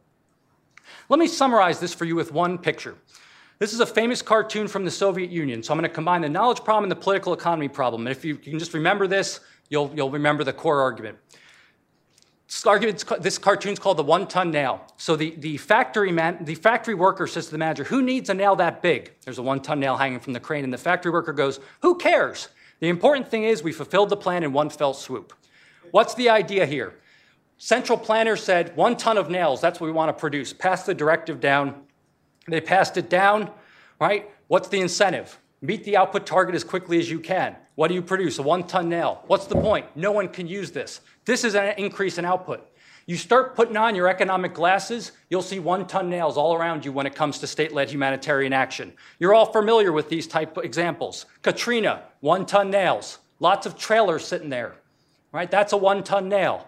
[1.10, 2.96] Let me summarize this for you with one picture.
[3.60, 5.64] This is a famous cartoon from the Soviet Union.
[5.64, 8.08] So I'm going to combine the knowledge problem and the political economy problem.
[8.08, 9.40] And if you, can just remember this,
[9.70, 11.18] you'll, you'll remember the core argument.
[12.48, 14.86] this argument's ca- this cartoon's called the one-ton nail.
[14.98, 18.34] So the, the factory man, the factory worker says to the manager, "Who needs a
[18.34, 21.34] nail that big?" There's a one-ton nail hanging from the crane, and the factory worker
[21.34, 22.50] goes, "Who cares?
[22.80, 25.34] The important thing is we fulfilled the plan in one fell swoop."
[25.92, 26.96] What's the idea here?
[27.58, 29.62] Central planners said one ton of nails.
[29.62, 30.52] That's what we want to produce.
[30.54, 31.84] Pass the directive down.
[32.48, 33.52] They passed it down,
[34.00, 34.30] right?
[34.48, 35.40] What's the incentive?
[35.62, 37.56] Meet the output target as quickly as you can.
[37.76, 38.38] What do you produce?
[38.38, 39.24] A one ton nail.
[39.28, 39.86] What's the point?
[39.96, 41.02] No one can use this.
[41.26, 42.70] This is an increase in output.
[43.06, 46.94] You start putting on your economic glasses, you'll see one ton nails all around you
[46.94, 48.94] when it comes to state led humanitarian action.
[49.20, 51.26] You're all familiar with these type of examples.
[51.42, 53.20] Katrina, one ton nails.
[53.40, 54.76] Lots of trailers sitting there,
[55.34, 55.52] right?
[55.52, 56.66] That's a one ton nail.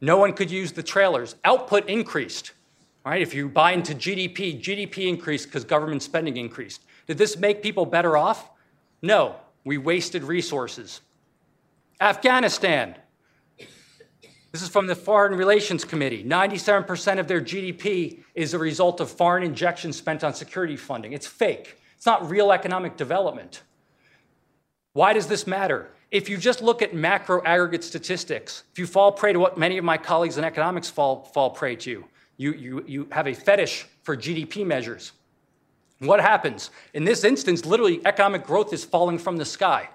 [0.00, 1.34] No one could use the trailers.
[1.44, 2.52] Output increased.
[3.08, 3.22] Right?
[3.22, 6.82] If you buy into GDP, GDP increased because government spending increased.
[7.06, 8.50] Did this make people better off?
[9.00, 9.36] No.
[9.64, 11.00] We wasted resources.
[12.02, 12.96] Afghanistan.
[14.52, 16.22] This is from the Foreign Relations Committee.
[16.22, 21.14] 97% of their GDP is a result of foreign injections spent on security funding.
[21.14, 21.80] It's fake.
[21.96, 23.62] It's not real economic development.
[24.92, 25.88] Why does this matter?
[26.10, 29.78] If you just look at macro aggregate statistics, if you fall prey to what many
[29.78, 32.04] of my colleagues in economics fall, fall prey to,
[32.38, 35.12] you, you, you have a fetish for GDP measures.
[35.98, 36.70] What happens?
[36.94, 39.88] In this instance, literally, economic growth is falling from the sky.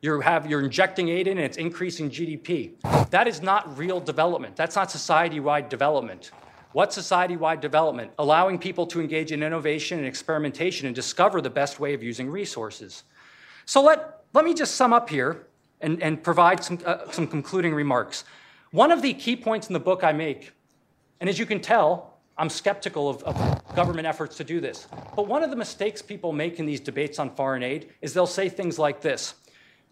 [0.00, 2.72] You have, you're injecting aid in and it's increasing GDP.
[3.10, 4.56] That is not real development.
[4.56, 6.32] That's not society wide development.
[6.72, 8.10] What society wide development?
[8.18, 12.30] Allowing people to engage in innovation and experimentation and discover the best way of using
[12.30, 13.04] resources.
[13.66, 15.46] So let, let me just sum up here
[15.82, 18.24] and, and provide some, uh, some concluding remarks.
[18.70, 20.52] One of the key points in the book I make,
[21.22, 24.88] and as you can tell, I'm skeptical of, of, government efforts to do this.
[25.14, 28.26] But one of the mistakes people make in these debates on foreign aid is they'll
[28.26, 29.34] say things like this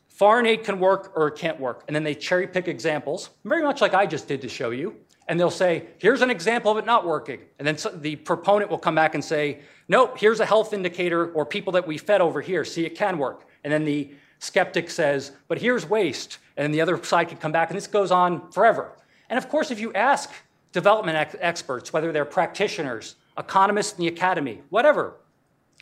[0.08, 1.84] foreign aid can work or it can't work.
[1.86, 4.96] And then they cherry pick examples, very much like I just did to show you.
[5.28, 7.42] And they'll say, here's an example of it not working.
[7.60, 11.46] And then the proponent will come back and say, nope, here's a health indicator or
[11.46, 12.64] people that we fed over here.
[12.64, 13.46] See, it can work.
[13.62, 16.38] And then the skeptic says, but here's waste.
[16.56, 18.96] And the other side could come back, and this goes on forever.
[19.28, 20.28] And of course, if you ask
[20.72, 25.14] development ex- experts, whether they're practitioners, economists in the academy, whatever,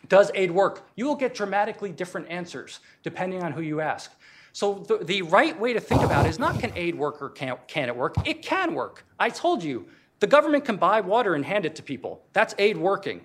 [0.08, 0.88] does aid work?
[0.96, 4.12] You will get dramatically different answers depending on who you ask.
[4.52, 7.30] So the, the right way to think about it is not can aid work or
[7.30, 8.14] can, can it work?
[8.26, 9.04] It can work.
[9.18, 9.86] I told you,
[10.20, 12.24] the government can buy water and hand it to people.
[12.32, 13.20] That's aid working.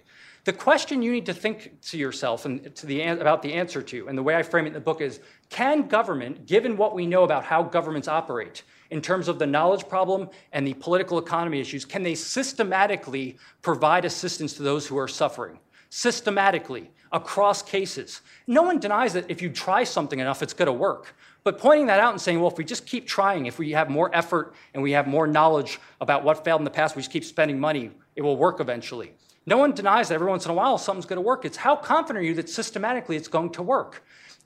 [0.46, 4.08] The question you need to think to yourself and to the, about the answer to,
[4.10, 7.08] and the way I frame it in the book is can government, given what we
[7.08, 8.64] know about how governments operate
[8.94, 14.06] in terms of the knowledge problem and the political economy issues, can they systematically provide
[14.06, 15.58] assistance to those who are suffering?
[15.90, 18.22] Systematically, across cases.
[18.46, 21.16] No one denies that if you try something enough, it's going to work.
[21.44, 23.90] But pointing that out and saying, well, if we just keep trying, if we have
[23.90, 27.12] more effort and we have more knowledge about what failed in the past, we just
[27.12, 29.14] keep spending money, it will work eventually.
[29.48, 31.46] No one denies that every once in a while something's going to work.
[31.46, 34.04] It's how confident are you that systematically it's going to work?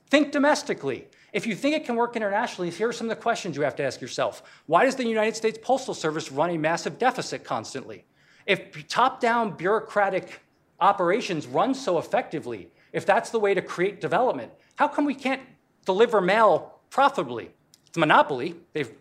[0.09, 1.09] Think domestically.
[1.33, 3.75] If you think it can work internationally, here are some of the questions you have
[3.77, 4.43] to ask yourself.
[4.65, 8.05] Why does the United States Postal Service run a massive deficit constantly?
[8.45, 10.41] If top down bureaucratic
[10.79, 15.41] operations run so effectively, if that's the way to create development, how come we can't
[15.85, 17.51] deliver mail profitably?
[17.87, 18.55] It's a monopoly.
[18.73, 18.91] They've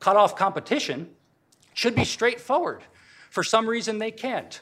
[0.00, 1.10] cut off competition.
[1.74, 2.82] Should be straightforward.
[3.30, 4.60] For some reason, they can't.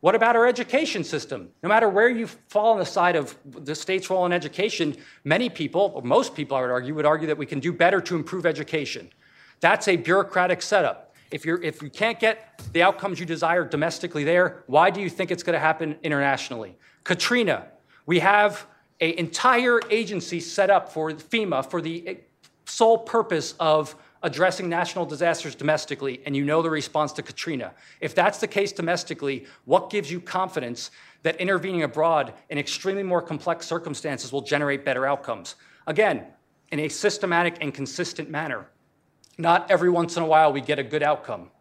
[0.00, 1.48] What about our education system?
[1.62, 5.48] No matter where you fall on the side of the state's role in education, many
[5.48, 8.14] people, or most people I would argue, would argue that we can do better to
[8.14, 9.10] improve education.
[9.60, 11.14] That's a bureaucratic setup.
[11.30, 15.10] If, you're, if you can't get the outcomes you desire domestically there, why do you
[15.10, 16.76] think it's going to happen internationally?
[17.02, 17.66] Katrina,
[18.04, 18.66] we have
[19.00, 22.18] an entire agency set up for FEMA for the
[22.66, 23.96] sole purpose of
[24.26, 27.72] addressing national disasters domestically, and you know the response to Katrina.
[28.00, 30.90] If that's the case domestically, what gives you confidence
[31.22, 35.54] that intervening abroad in extremely more complex circumstances will generate better outcomes?
[35.86, 36.24] Again,
[36.72, 38.66] in a systematic and consistent manner.
[39.38, 41.52] Not every once in a while we get a good outcome.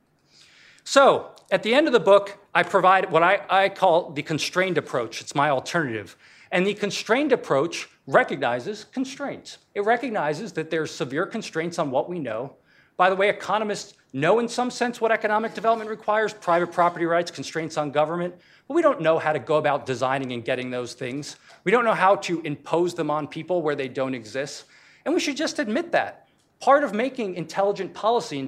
[0.84, 4.80] So, at the end of the book, I provide what I, I call the constrained
[4.80, 5.21] approach.
[5.21, 6.17] It's my alternative.
[6.51, 9.57] And the constrained approach recognizes constraints.
[9.73, 12.55] It recognizes that there's severe constraints on what we know.
[12.97, 17.31] By the way, economists know in some sense what economic development requires private property rights,
[17.31, 18.35] constraints on government,
[18.67, 21.35] but we don't know how to go about designing and getting those things.
[21.63, 24.65] We don't know how to impose them on people where they don't exist.
[25.03, 26.27] And we should just admit that.
[26.61, 28.47] Part of making intelligent policy,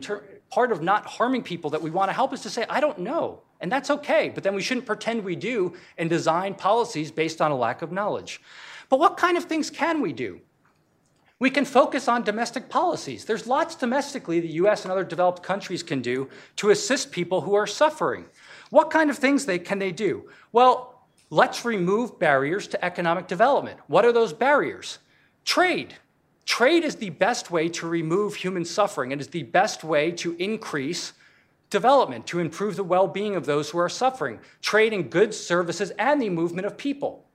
[0.49, 2.99] part of not harming people that we want to help is to say, I don't
[2.99, 3.41] know.
[3.59, 7.51] And that's okay, but then we shouldn't pretend we do and design policies based on
[7.51, 8.39] a lack of knowledge.
[8.89, 10.41] But what kind of things can we do?
[11.39, 13.25] We can focus on domestic policies.
[13.25, 17.53] There's lots domestically the US and other developed countries can do to assist people who
[17.53, 18.25] are suffering.
[18.71, 20.29] What kind of things they, can they do?
[20.51, 23.79] Well, let's remove barriers to economic development.
[23.87, 24.97] What are those barriers?
[25.45, 25.93] Trade.
[26.45, 29.11] Trade is the best way to remove human suffering.
[29.11, 31.13] It is the best way to increase
[31.69, 34.39] development, to improve the well being of those who are suffering.
[34.61, 37.26] Trade in goods, services, and the movement of people.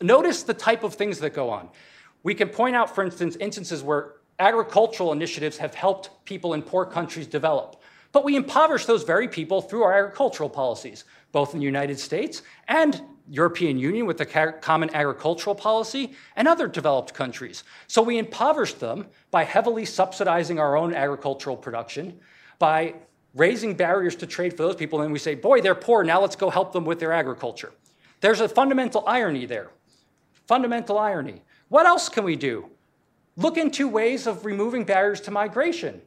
[0.00, 1.68] Notice the type of things that go on.
[2.22, 6.84] We can point out, for instance, instances where agricultural initiatives have helped people in poor
[6.84, 7.82] countries develop.
[8.12, 12.42] But we impoverish those very people through our agricultural policies, both in the United States
[12.68, 17.64] and European Union with the Common Agricultural Policy and other developed countries.
[17.86, 22.18] So we impoverish them by heavily subsidizing our own agricultural production,
[22.58, 22.94] by
[23.34, 26.36] raising barriers to trade for those people, and we say, boy, they're poor, now let's
[26.36, 27.72] go help them with their agriculture.
[28.20, 29.70] There's a fundamental irony there.
[30.48, 31.42] Fundamental irony.
[31.68, 32.70] What else can we do?
[33.36, 36.00] Look into ways of removing barriers to migration.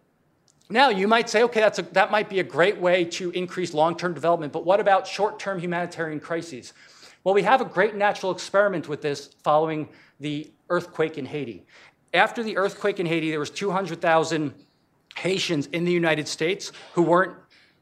[0.69, 3.95] Now, you might say, okay, a, that might be a great way to increase long
[3.95, 6.73] term development, but what about short term humanitarian crises?
[7.23, 11.65] Well, we have a great natural experiment with this following the earthquake in Haiti.
[12.13, 14.54] After the earthquake in Haiti, there was 200,000
[15.17, 17.36] Haitians in the United States who weren't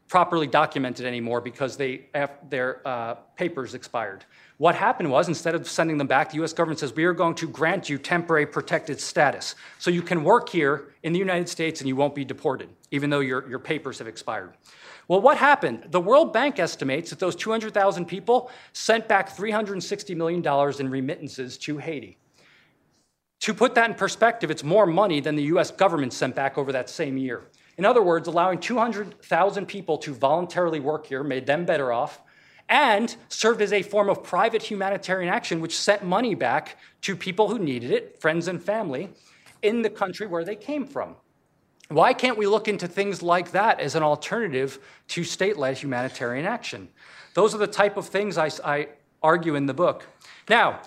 [0.09, 2.07] properly documented anymore because they,
[2.49, 4.25] their uh, papers expired.
[4.59, 7.33] What happened was, instead of sending them back, the US government says, we are going
[7.35, 9.55] to grant you temporary protected status.
[9.77, 13.09] So you can work here in the United States and you won't be deported, even
[13.09, 14.51] though your, your papers have expired.
[15.07, 15.85] Well, what happened?
[15.91, 20.45] The World Bank estimates that those 200,000 people sent back $360 million
[20.77, 22.17] in remittances to Haiti.
[23.39, 26.73] To put that in perspective, it's more money than the US government sent back over
[26.73, 27.43] that same year.
[27.77, 32.19] In other words, allowing 200,000 people to voluntarily work here made them better off
[32.69, 37.49] and served as a form of private humanitarian action, which sent money back to people
[37.49, 39.09] who needed it, friends and family,
[39.61, 41.15] in the country where they came from.
[41.89, 44.79] Why can't we look into things like that as an alternative
[45.09, 46.87] to state led humanitarian action?
[47.33, 48.89] Those are the type of things I, I
[49.23, 50.05] argue in the book.
[50.47, 50.81] Now,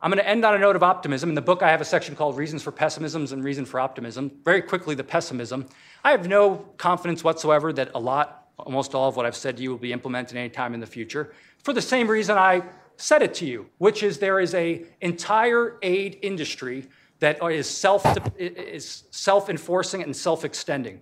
[0.00, 1.28] I'm going to end on a note of optimism.
[1.28, 4.30] In the book, I have a section called Reasons for Pessimisms and Reason for Optimism.
[4.44, 5.66] Very quickly, the pessimism.
[6.04, 9.62] I have no confidence whatsoever that a lot almost all of what I've said to
[9.62, 12.62] you will be implemented anytime in the future for the same reason I
[12.96, 16.88] said it to you, which is there is a entire aid industry
[17.20, 18.04] that is self
[18.38, 21.00] is self-enforcing and self-extending.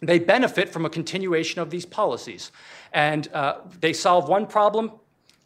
[0.00, 2.52] They benefit from a continuation of these policies,
[2.92, 4.92] and uh, they solve one problem,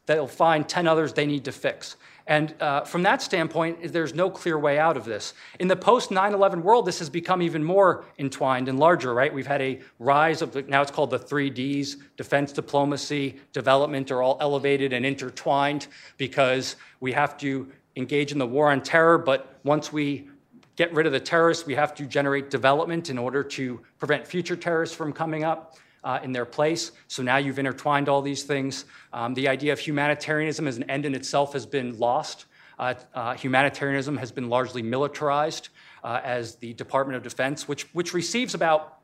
[0.06, 1.96] they'll find ten others they need to fix.
[2.30, 5.34] And uh, from that standpoint, there's no clear way out of this.
[5.58, 9.34] In the post 9 11 world, this has become even more entwined and larger, right?
[9.34, 14.22] We've had a rise of, now it's called the three Ds defense, diplomacy, development are
[14.22, 15.88] all elevated and intertwined
[16.18, 17.66] because we have to
[17.96, 20.28] engage in the war on terror, but once we
[20.76, 24.54] get rid of the terrorists, we have to generate development in order to prevent future
[24.54, 26.92] terrorists from coming up uh, in their place.
[27.08, 28.84] So now you've intertwined all these things.
[29.12, 32.46] Um, the idea of humanitarianism as an end in itself has been lost.
[32.78, 35.68] Uh, uh, humanitarianism has been largely militarized
[36.02, 39.00] uh, as the Department of Defense, which, which receives about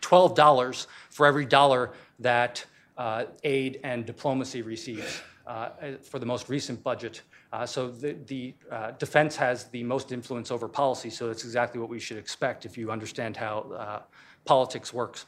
[0.00, 2.64] $12 for every dollar that
[2.96, 5.68] uh, aid and diplomacy receives uh,
[6.02, 7.22] for the most recent budget.
[7.66, 8.54] so the, the
[8.98, 12.78] defense has the most influence over policy, so that's exactly what we should expect if
[12.78, 14.02] you understand how
[14.46, 15.26] politics works.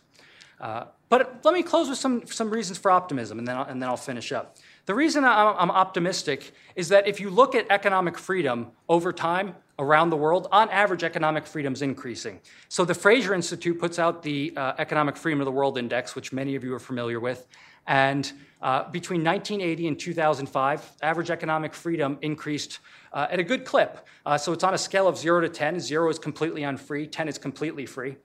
[0.62, 3.82] Uh, but let me close with some, some reasons for optimism, and then, I'll, and
[3.82, 4.56] then I'll finish up.
[4.86, 10.10] The reason I'm optimistic is that if you look at economic freedom over time around
[10.10, 12.40] the world, on average, economic freedom is increasing.
[12.68, 16.32] So the Fraser Institute puts out the uh, Economic Freedom of the World Index, which
[16.32, 17.46] many of you are familiar with.
[17.86, 22.78] And uh, between 1980 and 2005, average economic freedom increased
[23.12, 24.06] uh, at a good clip.
[24.24, 25.80] Uh, so it's on a scale of 0 to 10.
[25.80, 28.16] 0 is completely unfree, 10 is completely free.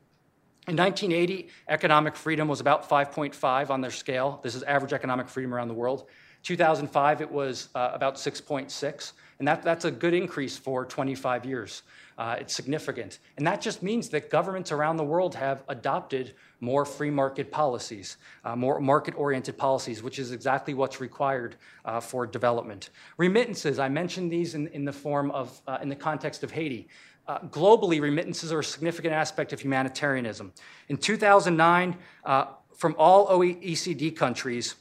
[0.68, 4.42] In 1980, economic freedom was about 5.5 on their scale.
[4.44, 6.10] This is average economic freedom around the world.
[6.44, 11.84] 2005, it was uh, about 6.6, and that, that's a good increase for 25 years.
[12.18, 13.20] Uh, it's significant.
[13.38, 18.18] And that just means that governments around the world have adopted more free market policies,
[18.44, 22.90] uh, more market oriented policies, which is exactly what's required uh, for development.
[23.18, 26.90] Remittances, I mentioned these in, in the form of, uh, in the context of Haiti.
[27.28, 30.54] Uh, globally, remittances are a significant aspect of humanitarianism.
[30.88, 34.76] In 2009, uh, from all OECD countries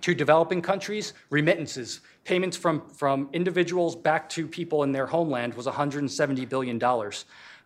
[0.00, 5.66] to developing countries, remittances, payments from, from individuals back to people in their homeland, was
[5.66, 6.82] $170 billion.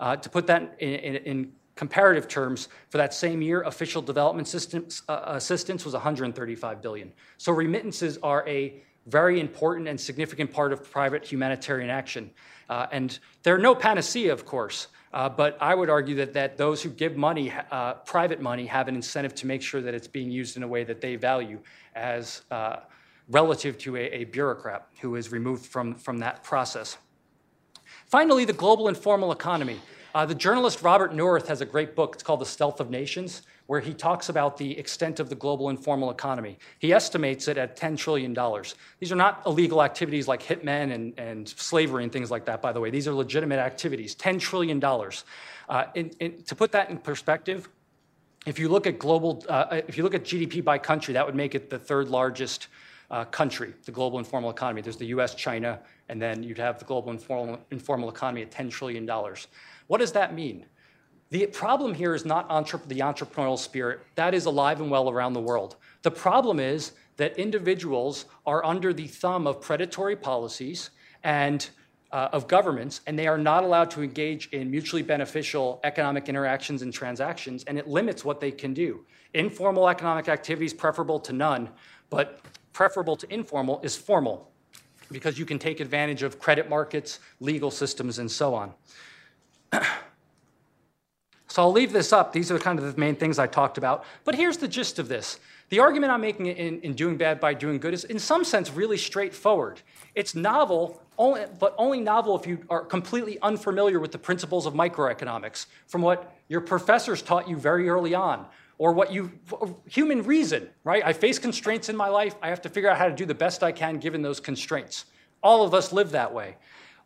[0.00, 4.46] Uh, to put that in, in, in, comparative terms, for that same year, official development
[4.46, 7.10] assistance, uh, assistance was $135 billion.
[7.38, 12.30] So remittances are a very important and significant part of private humanitarian action.
[12.70, 16.80] Uh, and they're no panacea, of course, uh, but I would argue that, that those
[16.80, 20.30] who give money, uh, private money, have an incentive to make sure that it's being
[20.30, 21.58] used in a way that they value
[21.96, 22.76] as uh,
[23.28, 26.96] relative to a, a bureaucrat who is removed from, from that process.
[28.06, 29.80] Finally, the global informal economy.
[30.14, 32.14] Uh, the journalist Robert Neuwirth has a great book.
[32.14, 35.68] It's called The Stealth of Nations, where he talks about the extent of the global
[35.70, 36.58] informal economy.
[36.80, 38.34] He estimates it at $10 trillion.
[38.98, 42.72] These are not illegal activities like hitmen and, and slavery and things like that, by
[42.72, 42.90] the way.
[42.90, 44.16] These are legitimate activities.
[44.16, 44.82] $10 trillion.
[44.84, 47.68] Uh, to put that in perspective,
[48.44, 51.36] if you look at global, uh, if you look at GDP by country, that would
[51.36, 52.66] make it the third largest
[53.12, 54.82] uh, country, the global informal economy.
[54.82, 58.68] There's the US, China, and then you'd have the global informal, informal economy at $10
[58.68, 59.08] trillion.
[59.86, 60.66] What does that mean?
[61.30, 64.00] The problem here is not the entrepreneurial spirit.
[64.16, 65.76] That is alive and well around the world.
[66.02, 70.90] The problem is that individuals are under the thumb of predatory policies
[71.22, 71.68] and
[72.10, 76.82] uh, of governments, and they are not allowed to engage in mutually beneficial economic interactions
[76.82, 79.04] and transactions, and it limits what they can do.
[79.34, 81.68] Informal economic activities preferable to none,
[82.08, 82.40] but
[82.72, 84.50] preferable to informal is formal
[85.12, 88.72] because you can take advantage of credit markets, legal systems, and so on.
[91.60, 92.32] so I'll leave this up.
[92.32, 94.06] These are kind of the main things I talked about.
[94.24, 95.38] But here's the gist of this.
[95.68, 98.72] The argument I'm making in, in doing bad by doing good is, in some sense,
[98.72, 99.82] really straightforward.
[100.14, 104.72] It's novel, only, but only novel if you are completely unfamiliar with the principles of
[104.72, 108.46] microeconomics from what your professors taught you very early on,
[108.78, 109.30] or what you
[109.86, 111.02] human reason, right?
[111.04, 112.36] I face constraints in my life.
[112.40, 115.04] I have to figure out how to do the best I can given those constraints.
[115.42, 116.56] All of us live that way.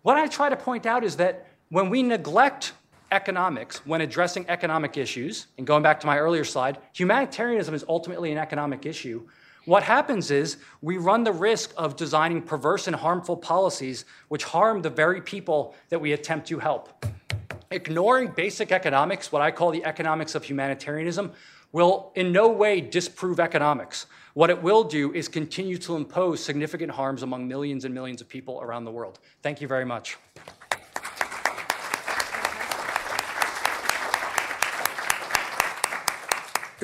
[0.02, 2.72] What I try to point out is that when we neglect
[3.14, 8.32] economics when addressing economic issues, and going back to my earlier slide, humanitarianism is ultimately
[8.32, 9.26] an economic issue.
[9.64, 14.82] What happens is we run the risk of designing perverse and harmful policies which harm
[14.82, 17.06] the very people that we attempt to help.
[17.70, 21.32] Ignoring basic economics, what I call the economics of humanitarianism,
[21.72, 24.06] will in no way disprove economics.
[24.34, 28.28] What it will do is continue to impose significant harms among millions and millions of
[28.28, 29.18] people around the world.
[29.42, 30.16] Thank you very much.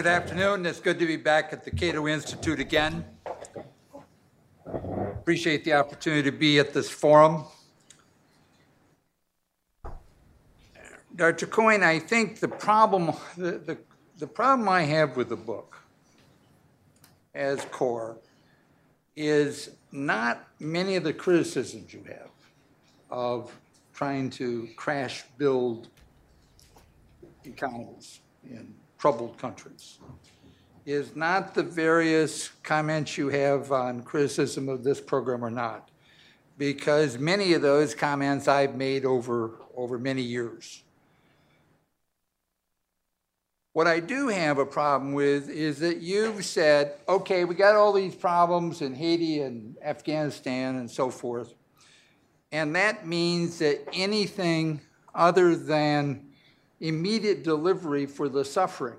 [0.01, 0.64] Good afternoon.
[0.64, 3.05] It's good to be back at the Cato Institute again.
[4.64, 7.44] Appreciate the opportunity to be at this forum.
[11.14, 11.46] Dr.
[11.48, 13.78] Coyne, I think the problem, the, the,
[14.16, 15.76] the problem I have with the book
[17.34, 18.16] as core
[19.16, 22.30] is not many of the criticisms you have
[23.11, 23.55] of
[23.92, 25.88] trying to crash build
[27.44, 29.98] economies in troubled countries
[30.84, 35.90] is not the various comments you have on criticism of this program or not,
[36.59, 40.82] because many of those comments I've made over, over many years.
[43.72, 47.92] What I do have a problem with is that you've said, okay, we got all
[47.92, 51.55] these problems in Haiti and Afghanistan and so forth,
[52.53, 54.80] and that means that anything
[55.14, 56.29] other than
[56.80, 58.98] immediate delivery for the suffering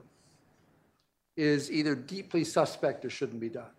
[1.36, 3.72] is either deeply suspect or shouldn't be done.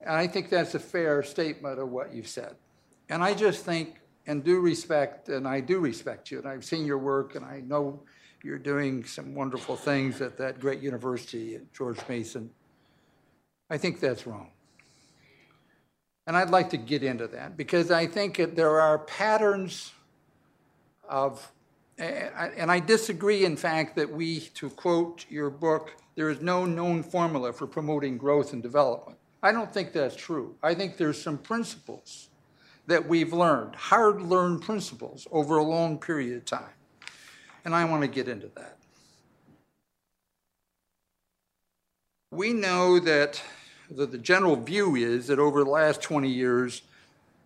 [0.00, 2.54] And I think that's a fair statement of what you've said.
[3.08, 6.84] And I just think and do respect, and I do respect you, and I've seen
[6.84, 8.00] your work, and I know
[8.42, 12.50] you're doing some wonderful things at that great university at George Mason.
[13.70, 14.50] I think that's wrong.
[16.26, 19.92] And I'd like to get into that because I think that there are patterns
[21.08, 21.52] of
[21.98, 26.66] Uh, and I disagree, in fact, that we, to quote your book, there is no
[26.66, 29.18] known formula for promoting growth and development.
[29.42, 30.56] I don't think that's true.
[30.62, 32.28] I think there's some principles
[32.86, 36.74] that we've learned, hard learned principles over a long period of time.
[37.64, 38.76] And I want to get into that.
[42.30, 43.42] We know that
[43.90, 46.82] the, the general view is that over the last 20 years,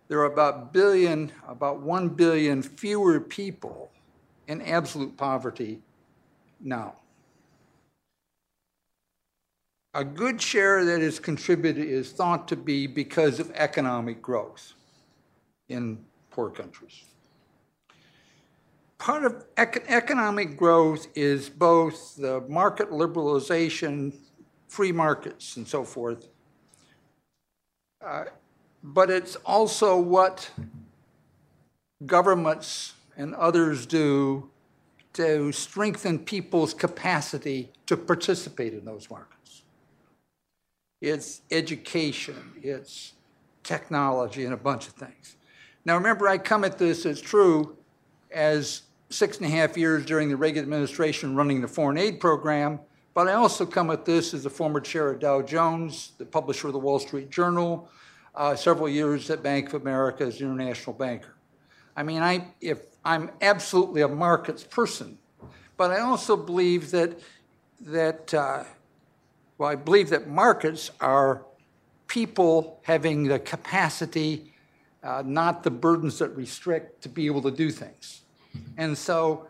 [0.09, 3.91] there are about billion, about 1 billion fewer people
[4.51, 5.79] in absolute poverty
[6.59, 6.93] now.
[9.93, 14.73] A good share that is contributed is thought to be because of economic growth
[15.69, 17.03] in poor countries.
[18.97, 24.13] Part of ec- economic growth is both the market liberalization,
[24.67, 26.27] free markets, and so forth,
[28.05, 28.25] uh,
[28.83, 30.51] but it's also what
[32.05, 34.49] governments and others do
[35.13, 39.63] to strengthen people's capacity to participate in those markets.
[41.01, 43.13] It's education, it's
[43.63, 45.35] technology, and a bunch of things.
[45.83, 47.75] Now, remember, I come at this as true
[48.31, 52.79] as six and a half years during the Reagan administration running the foreign aid program,
[53.13, 56.67] but I also come at this as a former chair of Dow Jones, the publisher
[56.67, 57.89] of the Wall Street Journal,
[58.35, 61.35] uh, several years at Bank of America as an international banker.
[61.97, 65.17] I mean, I, if I'm absolutely a markets person,
[65.77, 67.19] but I also believe that
[67.81, 68.63] that uh,
[69.57, 71.43] well, I believe that markets are
[72.07, 74.51] people having the capacity,
[75.03, 78.21] uh, not the burdens that restrict, to be able to do things.
[78.77, 79.47] And so,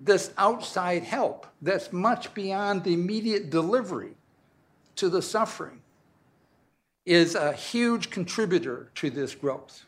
[0.00, 4.16] this outside help that's much beyond the immediate delivery
[4.96, 5.80] to the suffering
[7.06, 9.84] is a huge contributor to this growth.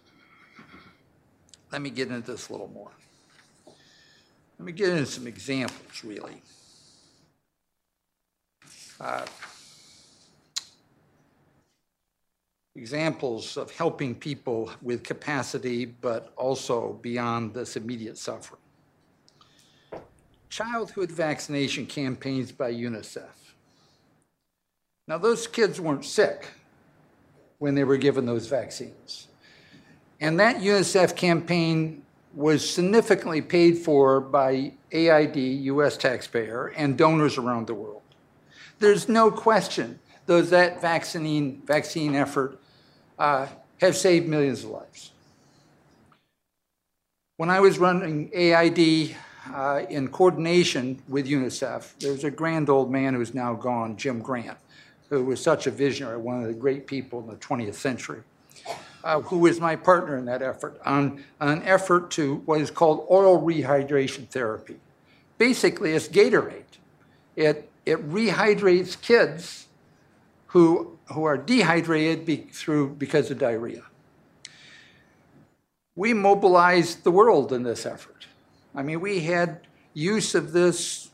[1.73, 2.93] Let me get into this a little more.
[4.59, 6.41] Let me get into some examples, really.
[8.99, 9.27] Uh,
[12.75, 18.61] examples of helping people with capacity, but also beyond this immediate suffering.
[20.49, 23.29] Childhood vaccination campaigns by UNICEF.
[25.07, 26.49] Now, those kids weren't sick
[27.59, 29.29] when they were given those vaccines.
[30.19, 32.06] And that UNICEF campaign
[32.37, 38.03] was significantly paid for by AID, US taxpayer, and donors around the world.
[38.79, 42.61] There's no question those that vaccine vaccine effort
[43.19, 43.47] uh,
[43.81, 45.13] have saved millions of lives.
[47.39, 49.17] When I was running AID
[49.55, 54.21] uh, in coordination with UNICEF, there was a grand old man who's now gone, Jim
[54.21, 54.59] Grant,
[55.09, 58.23] who was such a visionary, one of the great people in the 20th century,
[59.05, 62.71] uh, who was my partner in that effort on, on an effort to what is
[62.71, 64.77] called oral rehydration therapy.
[65.39, 66.65] Basically, it's Gatorade.
[67.37, 69.67] It, it rehydrates kids
[70.49, 73.83] who, who are dehydrated be, through, because of diarrhea.
[75.95, 78.27] We mobilized the world in this effort.
[78.75, 79.61] I mean, we had
[79.95, 81.11] use of this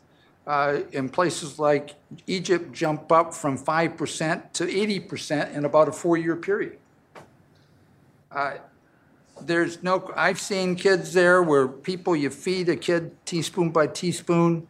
[0.47, 1.95] uh, in places like
[2.27, 6.79] Egypt jump up from 5% to 80% in about a four year period.
[8.35, 8.55] Uh,
[9.41, 14.67] there's no, I've seen kids there where people, you feed a kid teaspoon by teaspoon,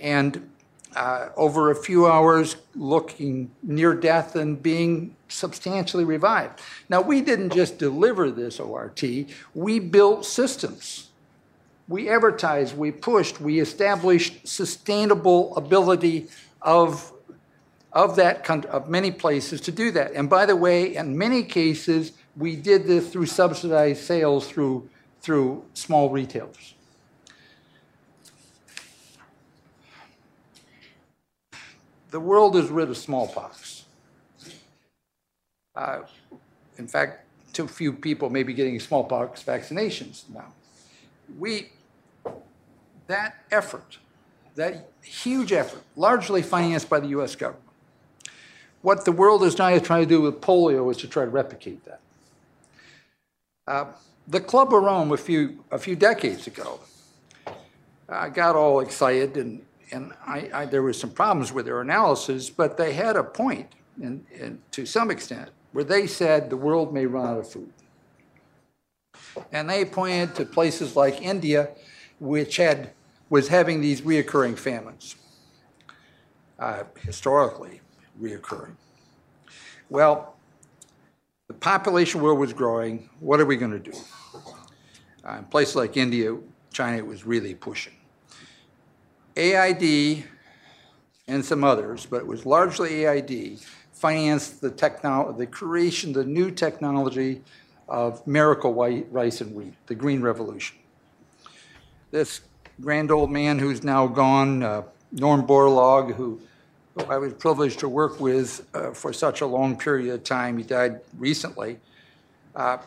[0.00, 0.50] and
[0.96, 6.60] uh, over a few hours looking near death and being substantially revived.
[6.88, 9.02] Now, we didn't just deliver this ORT,
[9.54, 11.10] we built systems.
[11.86, 16.28] We advertised, we pushed, we established sustainable ability
[16.60, 17.12] of,
[17.92, 20.12] of that of many places to do that.
[20.12, 24.88] And by the way, in many cases, we did this through subsidized sales through,
[25.20, 26.74] through small retailers.
[32.10, 33.84] the world is rid of smallpox.
[35.74, 36.00] Uh,
[36.76, 40.52] in fact, too few people may be getting smallpox vaccinations now.
[41.38, 41.70] We,
[43.06, 43.98] that effort,
[44.54, 47.64] that huge effort, largely financed by the US government,
[48.80, 51.84] what the world is now trying to do with polio is to try to replicate
[51.84, 52.00] that.
[53.68, 53.84] Uh,
[54.26, 56.80] the Club of Rome a few, a few decades ago
[58.08, 59.62] uh, got all excited and
[59.92, 63.72] and I, I, there was some problems with their analysis, but they had a point,
[64.00, 67.72] in, in, to some extent, where they said the world may run out of food.
[69.52, 71.70] And they pointed to places like India,
[72.20, 72.90] which had
[73.30, 75.16] was having these reoccurring famines,
[76.58, 77.80] uh, historically
[78.20, 78.74] reoccurring.
[79.90, 80.34] Well,
[81.48, 83.08] the population world was growing.
[83.20, 83.92] What are we going to do?
[85.26, 86.36] Uh, in places like India,
[86.72, 87.94] China was really pushing.
[89.36, 90.24] AID
[91.26, 93.60] and some others, but it was largely AID,
[93.92, 97.42] financed the, technolo- the creation, the new technology
[97.88, 100.76] of miracle white rice and wheat, the Green Revolution.
[102.10, 102.42] This
[102.80, 104.82] grand old man who's now gone, uh,
[105.12, 106.40] Norm Borlaug, who,
[106.98, 110.58] who, I was privileged to work with uh, for such a long period of time,
[110.58, 111.78] he died recently,
[112.54, 112.78] uh,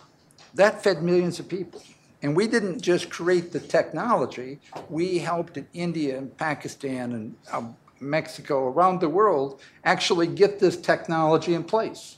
[0.56, 1.82] that fed millions of people.
[2.22, 4.60] And we didn't just create the technology,
[4.90, 10.78] we helped in India and Pakistan and um, Mexico, around the world, actually get this
[10.78, 12.18] technology in place.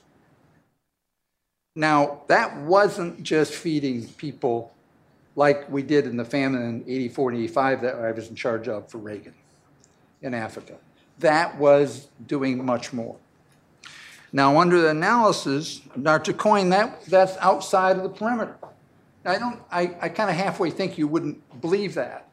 [1.75, 4.73] Now, that wasn't just feeding people
[5.35, 8.67] like we did in the famine in 84 and 85 that I was in charge
[8.67, 9.33] of for Reagan
[10.21, 10.75] in Africa.
[11.19, 13.15] That was doing much more.
[14.31, 18.55] Now, under the analysis, to coin that, that's outside of the perimeter.
[19.25, 22.27] I don't, I, I kind of halfway think you wouldn't believe that,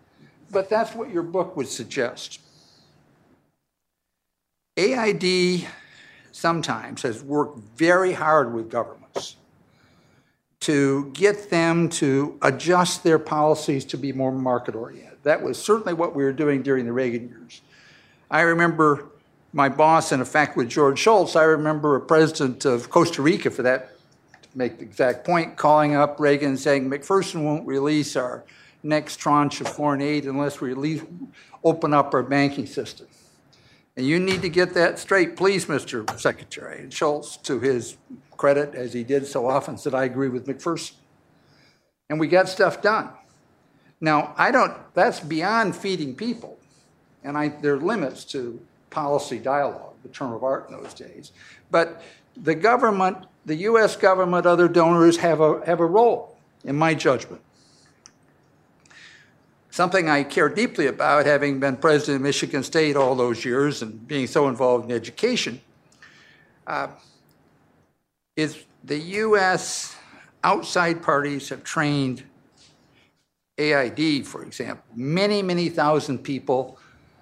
[0.51, 2.41] but that's what your book would suggest.
[4.77, 5.67] AID
[6.33, 9.37] sometimes has worked very hard with governments
[10.61, 15.19] to get them to adjust their policies to be more market oriented.
[15.23, 17.61] That was certainly what we were doing during the Reagan years.
[18.31, 19.07] I remember
[19.53, 23.63] my boss, in fact, with George Shultz, I remember a president of Costa Rica, for
[23.63, 23.97] that,
[24.43, 28.45] to make the exact point, calling up Reagan and saying, McPherson won't release our
[28.85, 31.03] next tranche of foreign aid unless we release,
[31.65, 33.09] open up our banking system.
[33.97, 36.19] And you need to get that straight, please, Mr.
[36.19, 36.79] Secretary.
[36.79, 37.97] And Shultz, to his
[38.37, 40.93] credit, as he did so often, said, I agree with McPherson.
[42.09, 43.11] And we got stuff done.
[44.01, 46.60] Now, I don't, that's beyond feeding people.
[47.25, 48.61] And I, there are limits to
[48.91, 51.33] policy dialogue, the term of art in those days.
[51.71, 52.03] But
[52.37, 57.43] the government, the US government, other donors have a, have a role, in my judgment.
[59.71, 64.07] Something I care deeply about, having been president of Michigan State all those years and
[64.09, 65.61] being so involved in education,
[66.67, 66.89] uh,
[68.37, 69.97] is the US
[70.43, 72.25] outside parties have trained
[73.59, 76.79] AID, for example, many, many thousand people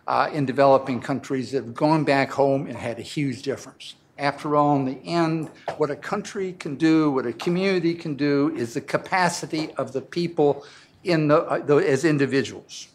[0.08, 3.94] uh, in developing countries that have gone back home and had a huge difference.
[4.16, 8.52] After all, in the end, what a country can do, what a community can do,
[8.56, 10.64] is the capacity of the people
[11.04, 12.88] in the, uh, the as individuals.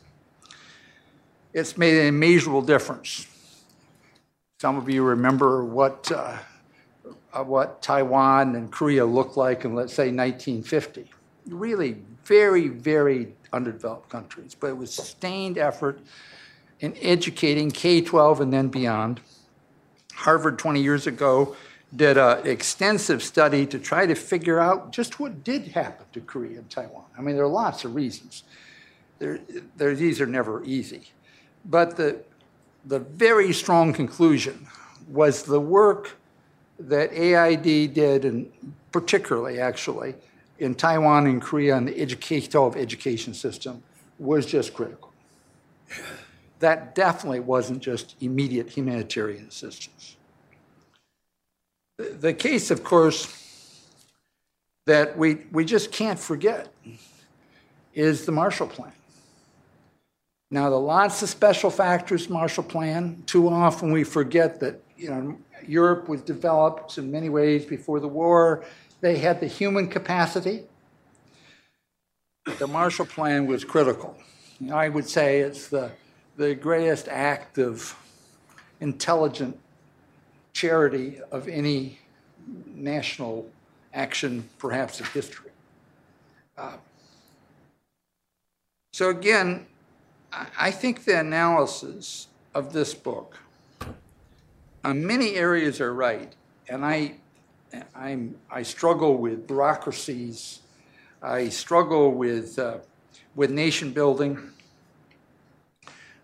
[1.54, 3.28] It's made an immeasurable difference.
[4.60, 6.40] Some of you remember what, uh,
[7.32, 11.12] uh what Taiwan and Korea looked like in, let's say, 1950.
[11.48, 16.00] Really very, very underdeveloped countries, but it was sustained effort
[16.84, 19.22] in educating K 12 and then beyond.
[20.16, 21.56] Harvard 20 years ago
[21.96, 26.58] did an extensive study to try to figure out just what did happen to Korea
[26.58, 27.06] and Taiwan.
[27.18, 28.44] I mean, there are lots of reasons.
[29.78, 31.04] These are never easy.
[31.64, 32.22] But the,
[32.84, 34.68] the very strong conclusion
[35.08, 36.18] was the work
[36.80, 38.52] that AID did, and
[38.92, 40.16] particularly actually
[40.60, 43.84] in Taiwan and Korea on the K-12 education system,
[44.20, 45.14] was just critical
[46.60, 50.16] that definitely wasn't just immediate humanitarian assistance.
[51.98, 53.88] The case, of course,
[54.86, 56.74] that we, we just can't forget
[57.94, 58.92] is the Marshall Plan.
[60.52, 63.24] Now, there are lots of special factors, Marshall Plan.
[63.26, 65.38] Too often we forget that you know,
[65.68, 68.64] Europe was developed in many ways before the war.
[69.02, 70.64] They had the human capacity.
[72.60, 74.18] The Marshall Plan was critical.
[74.72, 75.92] I would say it's the
[76.36, 77.96] the greatest act of
[78.80, 79.60] intelligent
[80.54, 82.00] charity of any
[82.76, 83.50] national
[83.94, 85.52] action, perhaps in history.
[86.58, 86.78] Uh,
[88.92, 89.66] so, again,
[90.60, 93.38] I think the analysis of this book
[94.84, 96.34] on many areas are right,
[96.68, 97.16] and I,
[97.96, 100.60] I'm, I struggle with bureaucracies,
[101.22, 102.80] I struggle with, uh,
[103.36, 104.53] with nation building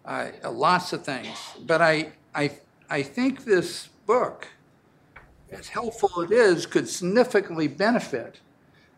[0.10, 1.38] uh, lots of things.
[1.66, 2.52] But I, I,
[2.90, 4.48] I think this book,
[5.52, 8.40] as helpful as it is, could significantly benefit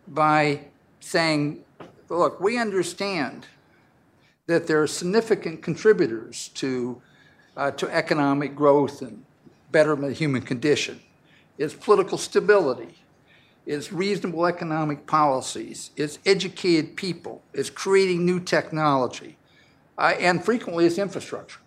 [0.08, 0.62] by
[1.02, 1.64] saying,
[2.10, 3.48] look, we understand
[4.48, 7.02] that there are significant contributors to,
[7.58, 9.26] uh, to economic growth and
[9.72, 11.02] betterment of human condition.
[11.58, 12.96] It's political stability.
[13.66, 15.92] It's reasonable economic policies.
[15.96, 17.44] It's educated people.
[17.54, 19.41] It's creating new technology uh,
[20.02, 21.60] Uh, and frequently it's infrastructure.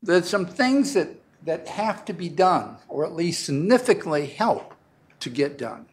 [0.00, 1.10] There's some things that,
[1.44, 4.72] that have to be done, or at least significantly help
[5.20, 5.84] to get done.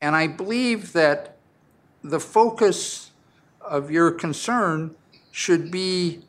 [0.00, 1.36] And I believe that
[2.04, 3.10] the focus
[3.60, 4.94] of your concern
[5.32, 6.20] should be,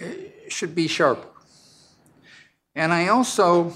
[0.00, 0.14] eh,
[0.48, 1.28] should be sharper.
[2.74, 3.72] And I also,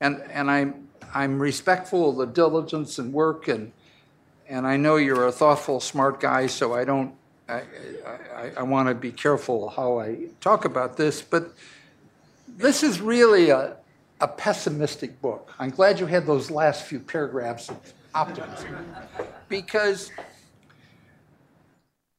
[0.00, 3.72] and, and I'm, I'm respectful of the diligence and work and
[4.48, 7.14] and I know you're a thoughtful, smart guy, so I don't,
[7.48, 7.62] I,
[8.34, 11.52] I, I want to be careful how I talk about this, but
[12.46, 13.76] this is really a,
[14.20, 15.52] a pessimistic book.
[15.58, 18.94] I'm glad you had those last few paragraphs of optimism,
[19.48, 20.10] because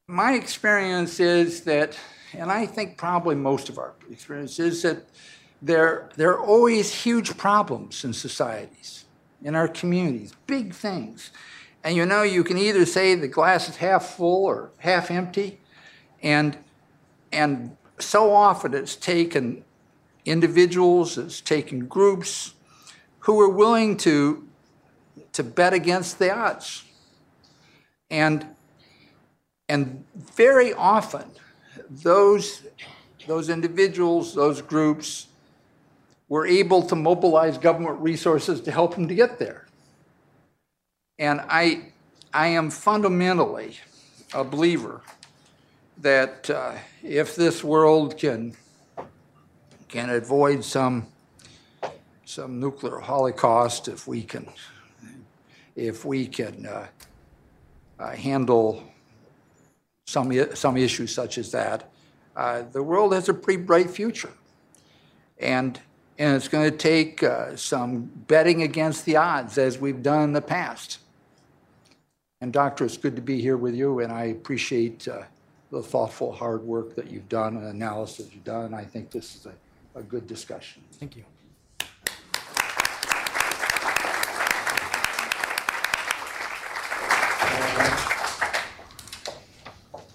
[0.06, 1.98] my experience is that,
[2.32, 5.04] and I think probably most of our experience is that
[5.62, 9.04] there, there are always huge problems in societies,
[9.42, 11.32] in our communities, big things.
[11.82, 15.58] And you know, you can either say the glass is half full or half empty.
[16.22, 16.58] And,
[17.32, 19.64] and so often it's taken
[20.24, 22.54] individuals, it's taken groups
[23.20, 24.46] who are willing to,
[25.32, 26.84] to bet against the odds.
[28.10, 28.46] And,
[29.68, 30.04] and
[30.36, 31.24] very often,
[31.88, 32.62] those,
[33.26, 35.28] those individuals, those groups,
[36.28, 39.66] were able to mobilize government resources to help them to get there.
[41.20, 41.82] And I,
[42.32, 43.76] I am fundamentally
[44.32, 45.02] a believer
[45.98, 48.56] that uh, if this world can,
[49.88, 51.08] can avoid some,
[52.24, 54.48] some nuclear holocaust, if we can,
[55.76, 56.86] if we can uh,
[57.98, 58.82] uh, handle
[60.06, 61.92] some, some issues such as that,
[62.34, 64.32] uh, the world has a pretty bright future.
[65.38, 65.78] And,
[66.18, 70.32] and it's going to take uh, some betting against the odds, as we've done in
[70.32, 70.96] the past.
[72.42, 75.24] And Doctor, it's good to be here with you, and I appreciate uh,
[75.70, 78.72] the thoughtful, hard work that you've done and analysis you've done.
[78.72, 79.52] I think this is a,
[79.98, 80.82] a good discussion.
[80.92, 81.24] Thank you.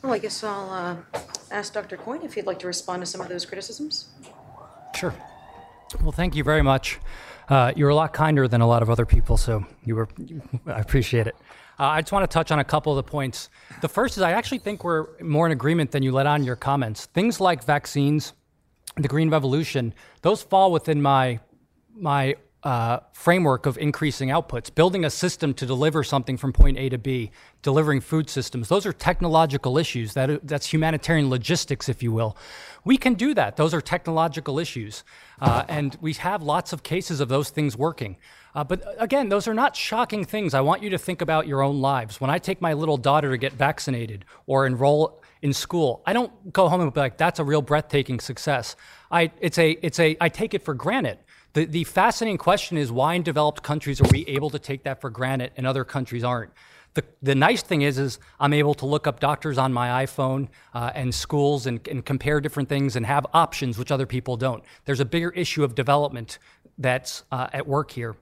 [0.02, 1.20] Well, I guess I'll uh,
[1.52, 1.96] ask Dr.
[1.96, 4.10] Coyne if he'd like to respond to some of those criticisms.
[4.96, 5.14] Sure.
[6.02, 7.00] Well, thank you very much.
[7.50, 10.08] Uh, you're a lot kinder than a lot of other people, so you were.
[10.66, 11.36] I appreciate it.
[11.80, 13.50] Uh, I just want to touch on a couple of the points.
[13.82, 16.46] The first is I actually think we're more in agreement than you let on in
[16.46, 17.06] your comments.
[17.08, 18.34] Things like vaccines,
[18.96, 21.40] the green revolution, those fall within my
[21.98, 26.90] my uh, framework of increasing outputs, building a system to deliver something from point A
[26.90, 28.70] to B, delivering food systems.
[28.70, 30.16] Those are technological issues.
[30.16, 32.36] That, that's humanitarian logistics, if you will.
[32.84, 33.56] We can do that.
[33.56, 35.04] Those are technological issues.
[35.40, 38.18] Uh, and we have lots of cases of those things working.
[38.56, 40.54] Uh, but again, those are not shocking things.
[40.54, 42.22] I want you to think about your own lives.
[42.22, 46.54] When I take my little daughter to get vaccinated or enroll in school, I don't
[46.54, 48.78] go home and be like, that's a real breathtaking success.
[49.12, 51.20] I, it's a, it's a, I take it for granted.
[51.52, 55.02] The, the fascinating question is why in developed countries are we able to take that
[55.02, 56.52] for granted and other countries aren't?
[56.94, 60.48] The, the nice thing is, is I'm able to look up doctors on my iPhone
[60.74, 64.64] uh, and schools and, and compare different things and have options which other people don't.
[64.86, 66.40] There's a bigger issue of development
[66.78, 68.16] that's uh, at work here.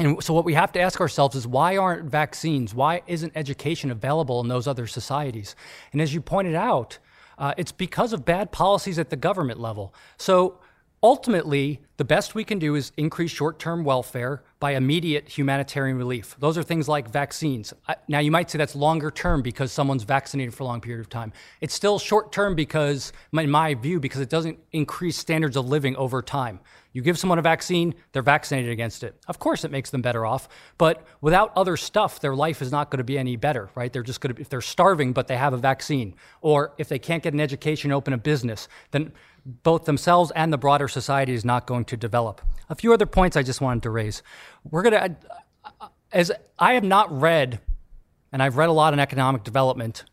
[0.00, 3.90] And so, what we have to ask ourselves is why aren't vaccines, why isn't education
[3.90, 5.54] available in those other societies?
[5.92, 6.98] And as you pointed out,
[7.36, 9.94] uh, it's because of bad policies at the government level.
[10.16, 10.58] So,
[11.02, 16.36] ultimately, the best we can do is increase short term welfare by immediate humanitarian relief.
[16.38, 17.72] Those are things like vaccines.
[18.08, 21.08] Now, you might say that's longer term because someone's vaccinated for a long period of
[21.08, 21.32] time.
[21.60, 25.96] It's still short term because, in my view, because it doesn't increase standards of living
[25.96, 26.60] over time.
[26.92, 29.14] You give someone a vaccine, they're vaccinated against it.
[29.28, 32.90] Of course, it makes them better off, but without other stuff, their life is not
[32.90, 33.92] going to be any better, right?
[33.92, 36.98] They're just going to, if they're starving, but they have a vaccine, or if they
[36.98, 39.12] can't get an education, open a business, then
[39.44, 42.40] both themselves and the broader society is not going to develop.
[42.68, 44.22] A few other points I just wanted to raise.
[44.70, 45.16] We're going to,
[46.12, 47.60] as I have not read,
[48.32, 50.04] and I've read a lot on economic development,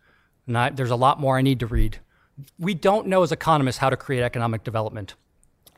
[0.48, 2.00] and I, there's a lot more I need to read.
[2.58, 5.16] We don't know as economists how to create economic development.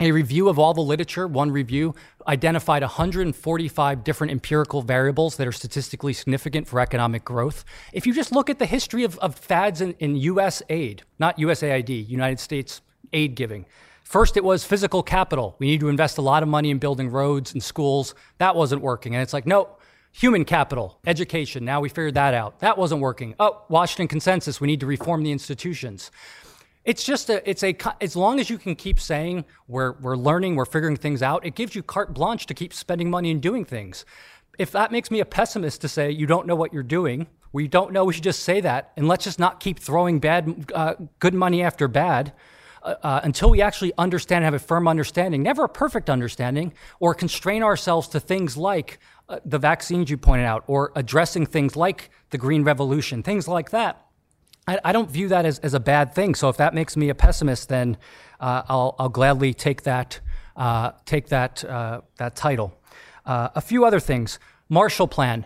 [0.01, 1.93] A review of all the literature, one review,
[2.25, 7.65] identified 145 different empirical variables that are statistically significant for economic growth.
[7.91, 11.37] If you just look at the history of, of fads in, in US aid, not
[11.37, 12.81] USAID, United States
[13.13, 13.65] aid giving,
[14.09, 15.55] First, it was physical capital.
[15.59, 18.15] We need to invest a lot of money in building roads and schools.
[18.39, 19.13] That wasn't working.
[19.13, 19.69] And it's like, no,
[20.11, 21.63] human capital, education.
[21.63, 22.59] Now we figured that out.
[22.61, 23.35] That wasn't working.
[23.39, 24.59] Oh, Washington consensus.
[24.59, 26.09] We need to reform the institutions.
[26.85, 30.55] It's just a, it's a, as long as you can keep saying we're, we're learning,
[30.55, 33.63] we're figuring things out, it gives you carte blanche to keep spending money and doing
[33.63, 34.05] things.
[34.57, 37.67] If that makes me a pessimist to say you don't know what you're doing, we
[37.67, 40.95] don't know, we should just say that, and let's just not keep throwing bad, uh,
[41.19, 42.33] good money after bad.
[42.81, 47.13] Uh, uh, until we actually understand, have a firm understanding, never a perfect understanding, or
[47.13, 52.09] constrain ourselves to things like uh, the vaccines you pointed out, or addressing things like
[52.29, 54.05] the green revolution, things like that.
[54.67, 56.35] I, I don't view that as, as a bad thing.
[56.35, 57.97] So if that makes me a pessimist, then
[58.39, 60.19] uh, I'll, I'll gladly take that,
[60.55, 62.73] uh, take that, uh, that title.
[63.25, 64.39] a few other things.
[64.69, 65.45] Marshall Plan.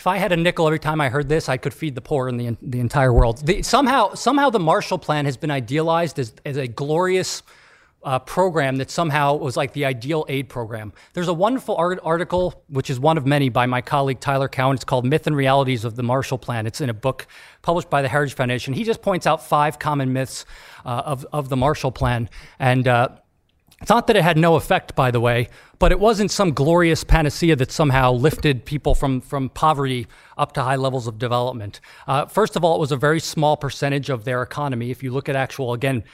[0.00, 2.26] If I had a nickel every time I heard this, I could feed the poor
[2.30, 3.44] in the, the entire world.
[3.44, 7.42] The, somehow, somehow the Marshall Plan has been idealized as, as a glorious
[8.02, 10.94] uh, program that somehow was like the ideal aid program.
[11.12, 14.74] There's a wonderful art- article, which is one of many, by my colleague Tyler Cowen.
[14.74, 16.66] It's called Myth and Realities of the Marshall Plan.
[16.66, 17.26] It's in a book
[17.60, 18.72] published by the Heritage Foundation.
[18.72, 20.46] He just points out five common myths
[20.86, 22.30] uh, of, of the Marshall Plan.
[22.58, 23.08] And uh,
[23.80, 27.02] it's not that it had no effect, by the way, but it wasn't some glorious
[27.02, 30.06] panacea that somehow lifted people from, from poverty
[30.36, 31.80] up to high levels of development.
[32.06, 34.90] Uh, first of all, it was a very small percentage of their economy.
[34.90, 36.04] If you look at actual, again,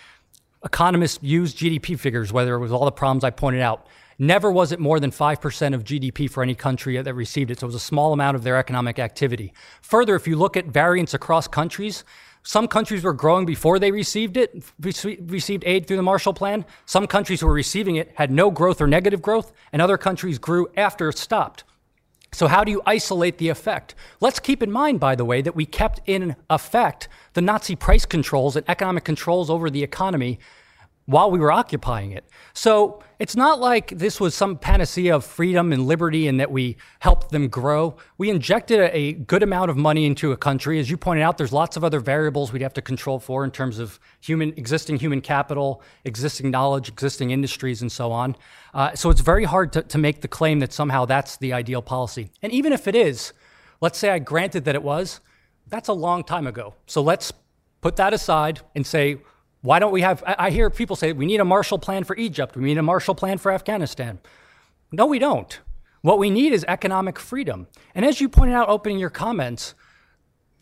[0.65, 3.89] economists use GDP figures, whether it was all the problems I pointed out.
[4.19, 7.61] Never was it more than 5% of GDP for any country that received it.
[7.61, 9.53] So it was a small amount of their economic activity.
[9.83, 12.03] Further, if you look at variance across countries,
[12.47, 16.65] some countries were growing before they received it, received aid through the Marshall Plan.
[16.85, 20.39] Some countries who were receiving it had no growth or negative growth, and other countries
[20.39, 21.65] grew after it stopped.
[22.31, 23.97] So, how do you isolate the effect?
[24.21, 28.07] Let's keep in mind, by the way, that we kept in effect the Nazi price
[28.07, 30.39] controls and economic controls over the economy
[31.07, 32.25] while we were occupying it.
[32.53, 36.77] So it's not like this was some panacea of freedom and liberty and that we
[36.99, 37.97] helped them grow.
[38.19, 40.79] We injected a, good amount of money into a country.
[40.79, 43.51] As you pointed out, there's lots of other variables we'd have to control for in
[43.51, 48.37] terms of human existing human capital, existing knowledge, existing industries, and so on.
[48.75, 51.83] Uh, so it's very hard to, to make the claim that somehow that's the ideal
[51.83, 52.31] policy.
[52.43, 53.33] And even if it is,
[53.81, 55.21] let's say I granted that it was,
[55.69, 56.75] that's a long time ago.
[56.87, 57.33] So let's
[57.81, 59.19] put that aside and say,
[59.67, 60.23] why don't we have?
[60.25, 63.17] I hear people say we need a Marshall Plan for Egypt, we need a Marshall
[63.17, 64.21] Plan for Afghanistan.
[64.93, 65.59] No, we don't.
[66.03, 67.67] What we need is economic freedom.
[67.93, 69.75] And as you pointed out opening your comments,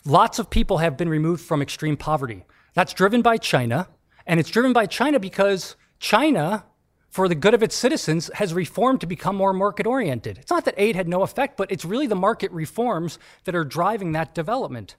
[0.06, 2.46] lots of people have been removed from extreme poverty.
[2.72, 3.88] That's driven by China,
[4.26, 6.64] and it's driven by China because China,
[7.10, 10.38] for the good of its citizens, has reformed to become more market oriented.
[10.38, 13.64] It's not that aid had no effect, but it's really the market reforms that are
[13.64, 14.96] driving that development.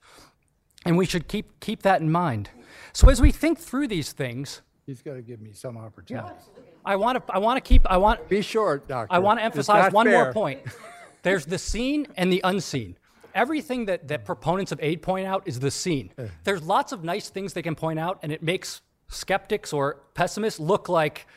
[0.86, 2.52] And we should keep, keep that in mind.
[2.96, 6.30] So as we think through these things, he's got to give me some opportunity.
[6.30, 6.64] Yeah.
[6.86, 7.34] I want to.
[7.34, 7.86] I want to keep.
[7.92, 8.30] I want.
[8.30, 9.14] Be short, doctor.
[9.14, 10.24] I want to emphasize one fair.
[10.24, 10.62] more point.
[11.22, 12.96] There's the seen and the unseen.
[13.34, 16.14] Everything that, that proponents of aid point out is the seen.
[16.46, 20.60] There's lots of nice things they can point out, and it makes skeptics or pessimists
[20.62, 21.28] look like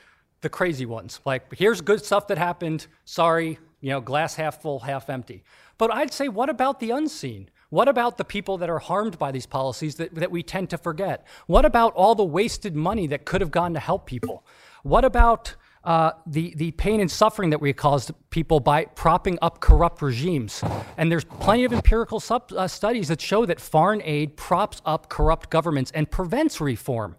[0.43, 1.21] the crazy ones.
[1.25, 2.87] Like, here's good stuff that happened.
[3.05, 5.43] Sorry, you know, glass half full, half empty.
[5.77, 7.51] But I'd say, what about the unseen?
[7.71, 10.79] What about the people that are harmed by these policies that, that we tend to
[10.79, 11.27] forget?
[11.47, 14.45] What about all the wasted money that could have gone to help people?
[14.83, 15.55] What about
[15.85, 20.65] uh, the, the pain and suffering that we caused people by propping up corrupt regimes?
[20.97, 25.11] And there's plenty of empirical sub, uh, studies that show that foreign aid props up
[25.11, 27.17] corrupt governments and prevents reform.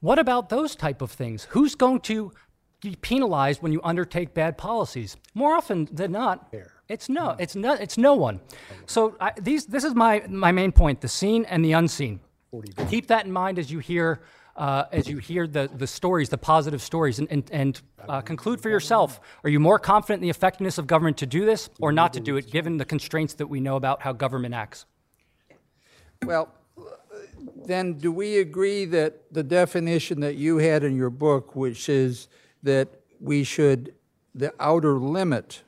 [0.00, 1.48] What about those type of things?
[1.50, 2.32] Who's going to
[2.80, 5.16] be penalized when you undertake bad policies?
[5.34, 6.52] More often than not,
[6.88, 8.40] it's no, it's no, it's no one.
[8.86, 12.20] So I, these, this is my my main point: the seen and the unseen.
[12.88, 14.22] Keep that in mind as you hear
[14.56, 18.60] uh, as you hear the the stories, the positive stories, and and, and uh, conclude
[18.60, 21.92] for yourself: Are you more confident in the effectiveness of government to do this, or
[21.92, 24.86] not to do it, given the constraints that we know about how government acts?
[26.24, 26.52] Well,
[27.66, 32.28] then, do we agree that the definition that you had in your book, which is
[32.62, 32.88] that
[33.20, 33.94] we should
[34.34, 35.62] the outer limit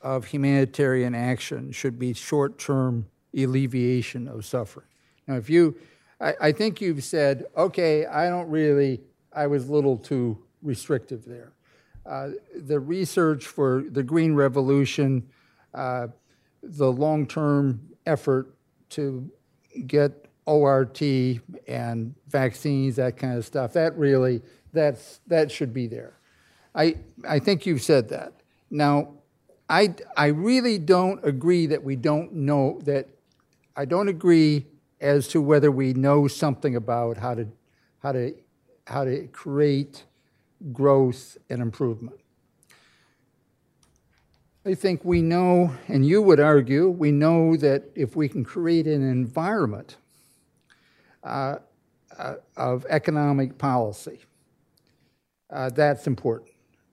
[0.00, 3.06] of humanitarian action should be short term
[3.36, 4.86] alleviation of suffering.
[5.26, 5.76] Now, if you,
[6.20, 9.00] I, I, think you've said, okay, I don't really,
[9.32, 11.52] I was a little too restrictive there.
[12.04, 15.28] Uh, the research for the Green Revolution,
[15.74, 16.08] uh,
[16.62, 18.54] the long term effort
[18.90, 19.28] to
[19.86, 21.02] get ORT
[21.66, 24.40] and vaccines, that kind of stuff, that really,
[24.76, 26.18] that's, that should be there.
[26.74, 26.96] I,
[27.26, 28.34] I think you've said that.
[28.70, 29.14] Now,
[29.68, 33.08] I, I really don't agree that we don't know that
[33.74, 34.66] I don't agree
[35.00, 37.48] as to whether we know something about how to
[37.98, 38.34] how to
[38.86, 40.04] how to create
[40.72, 42.18] growth and improvement.
[44.64, 48.86] I think we know, and you would argue, we know that if we can create
[48.86, 49.96] an environment
[51.22, 51.56] uh,
[52.18, 54.20] uh, of economic policy,
[55.50, 56.50] uh, that's important.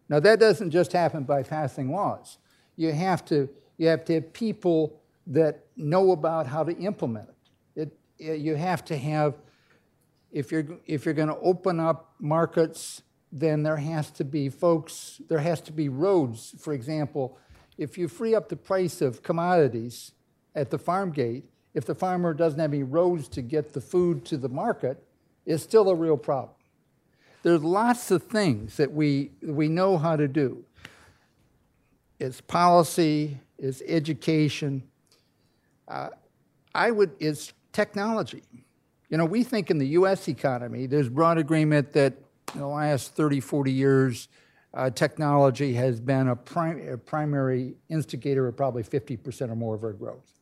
[0.10, 2.38] Now, that doesn't just happen by passing laws
[2.76, 7.30] you have to you have to have people that know about how to implement
[7.76, 7.92] it.
[8.20, 9.36] it you have to have
[10.32, 13.02] if you're if you're going to open up markets
[13.32, 17.38] then there has to be folks there has to be roads for example
[17.78, 20.12] if you free up the price of commodities
[20.56, 24.24] at the farm gate if the farmer doesn't have any roads to get the food
[24.26, 25.04] to the market
[25.46, 26.56] it's still a real problem
[27.44, 30.66] there's lots of things that we we know how to do
[32.24, 34.84] it's policy, it's education.
[35.90, 36.08] Uh,
[36.74, 38.44] I would, it's technology.
[39.10, 40.30] You know, we think in the U.S.
[40.30, 42.14] economy, there's broad agreement that
[42.54, 44.30] in the last 30, 40 years,
[44.74, 49.84] uh, technology has been a, prim- a, primary instigator of probably 50% or more of
[49.84, 50.40] our growth.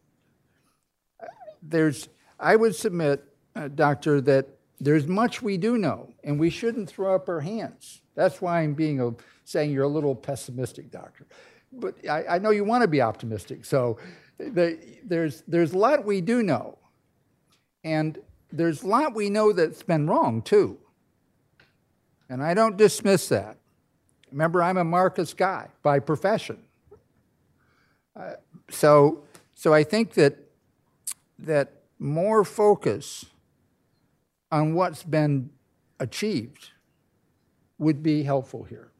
[1.63, 3.23] There's, I would submit,
[3.55, 4.47] uh, Doctor, that
[4.81, 8.01] there's much we do know, and we shouldn't throw up our hands.
[8.15, 9.11] That's why I'm being a,
[9.45, 11.25] saying you're a little pessimistic, Doctor
[11.71, 13.65] but I, I, know you want to be optimistic.
[13.65, 13.97] So
[14.37, 16.77] the, there's, there's a lot we do know.
[17.83, 18.19] And
[18.51, 20.77] there's a lot we know that's been wrong, too.
[22.29, 23.57] And I don't dismiss that.
[24.31, 26.59] Remember, I'm a Marcus guy by profession.
[28.15, 28.33] Uh,
[28.69, 29.23] so,
[29.55, 30.37] so I think that,
[31.39, 33.25] that more focus
[34.51, 35.49] on what's been
[35.99, 36.71] achieved
[37.77, 38.91] would be helpful here.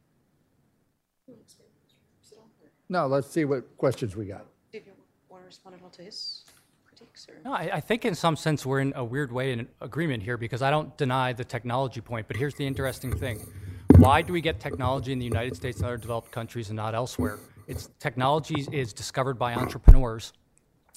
[2.88, 4.44] No, let's see what questions we got.
[4.70, 4.92] Do you
[5.30, 6.44] want to respond at all to his
[6.84, 7.26] critiques?
[7.26, 7.40] Or?
[7.42, 10.36] No, I, I think in some sense we're in a weird way in agreement here
[10.36, 13.40] because I don't deny the technology point, but here's the interesting thing.
[13.96, 16.94] Why do we get technology in the United States and other developed countries and not
[16.94, 17.38] elsewhere?
[17.66, 20.34] It's technology is discovered by entrepreneurs.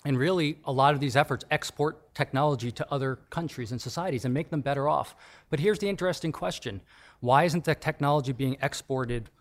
[0.06, 4.34] And really, a lot of these efforts export technology to other countries and societies and
[4.34, 5.16] make them better off.
[5.50, 6.82] But here's the interesting question
[7.22, 9.32] why isn't the technology being exported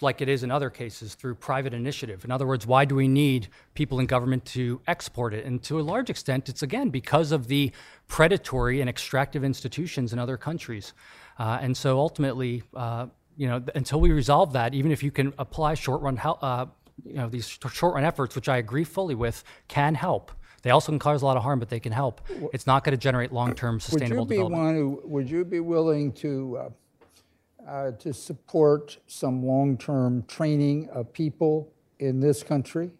[0.00, 2.24] like it is in other cases through private initiative?
[2.24, 5.44] In other words, why do we need people in government to export it?
[5.44, 7.70] And to a large extent, it's again because of the
[8.08, 10.94] predatory and extractive institutions in other countries.
[11.38, 13.06] Uh, and so ultimately, uh,
[13.36, 16.66] you know, until we resolve that, even if you can apply short run, uh,
[17.04, 20.32] you know, these short run efforts, which I agree fully with, can help.
[20.62, 22.20] They also can cause a lot of harm, but they can help.
[22.52, 24.76] It's not going to generate long term Would sustainable you be development.
[24.76, 31.72] who, would you be willing to, uh, uh, to support some long-term training of people
[31.98, 32.90] in this country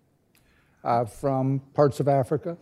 [0.83, 2.59] uh, from parts of Africa?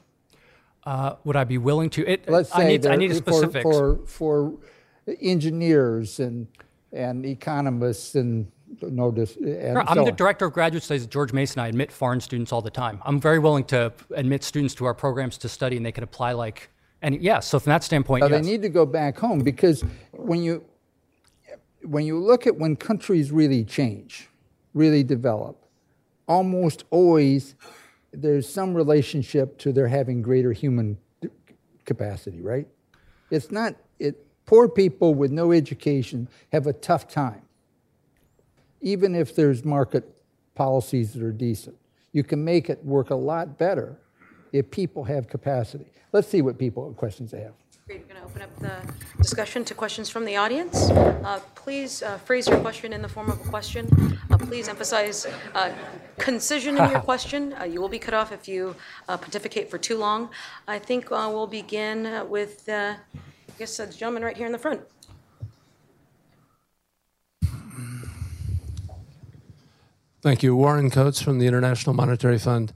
[0.84, 2.06] Uh, would I be willing to?
[2.06, 4.58] It, Let's say I need, I need a for- For, for
[5.20, 6.46] engineers and,
[6.92, 8.50] and economists and
[8.88, 11.60] no, dis- uh, and Sure, I'm so the director of graduate studies at George Mason.
[11.60, 13.00] I admit foreign students all the time.
[13.04, 16.32] I'm very willing to admit students to our programs to study, and they can apply
[16.32, 16.70] like.
[17.02, 18.30] And yeah, so from that standpoint, yes.
[18.30, 20.64] they need to go back home because when you
[21.82, 24.28] when you look at when countries really change,
[24.74, 25.64] really develop,
[26.28, 27.56] almost always
[28.12, 30.98] there's some relationship to their having greater human
[31.84, 32.68] capacity, right?
[33.30, 37.42] It's not it poor people with no education have a tough time.
[38.82, 40.04] Even if there's market
[40.54, 41.76] policies that are decent.
[42.12, 43.98] You can make it work a lot better
[44.52, 45.86] if people have capacity.
[46.12, 47.54] Let's see what people what questions they have.
[47.86, 48.76] Great, we're going to open up the
[49.18, 50.90] discussion to questions from the audience.
[50.90, 53.88] Uh, Please uh, phrase your question in the form of a question.
[54.30, 55.72] Uh, Please emphasize uh,
[56.18, 57.54] concision in your question.
[57.54, 58.76] Uh, You will be cut off if you
[59.08, 60.28] uh, pontificate for too long.
[60.68, 64.52] I think uh, we'll begin with, uh, I guess, uh, the gentleman right here in
[64.52, 64.80] the front.
[70.22, 70.54] Thank you.
[70.54, 72.72] Warren Coates from the International Monetary Fund.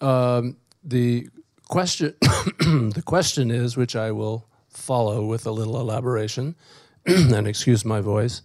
[0.00, 1.28] Um, the
[1.68, 6.56] question, the question is, which I will follow with a little elaboration,
[7.06, 8.42] and excuse my voice.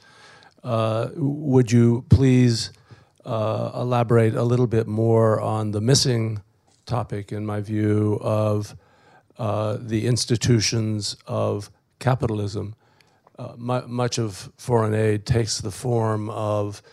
[0.64, 2.72] Uh, would you please
[3.26, 6.40] uh, elaborate a little bit more on the missing
[6.86, 8.76] topic, in my view, of
[9.40, 12.76] uh, the institutions of capitalism?
[13.40, 16.84] Uh, mu- much of foreign aid takes the form of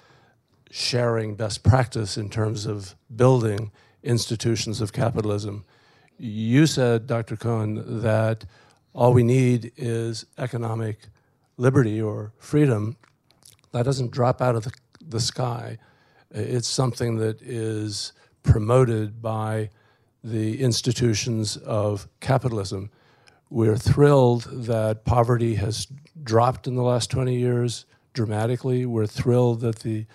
[0.71, 3.71] sharing best practice in terms of building
[4.03, 5.65] institutions of capitalism.
[6.19, 7.37] You said, Dr.
[7.37, 8.45] Coyne, that
[8.93, 11.09] all we need is economic
[11.57, 12.97] liberty or freedom.
[13.73, 14.73] That doesn't drop out of the,
[15.07, 15.79] the sky.
[16.31, 18.13] It's something that is
[18.43, 19.71] promoted by
[20.23, 22.91] the institutions of capitalism.
[23.49, 25.89] We're thrilled that poverty has
[26.23, 28.87] dropped in the last 20 years dramatically.
[28.87, 30.07] We're thrilled that the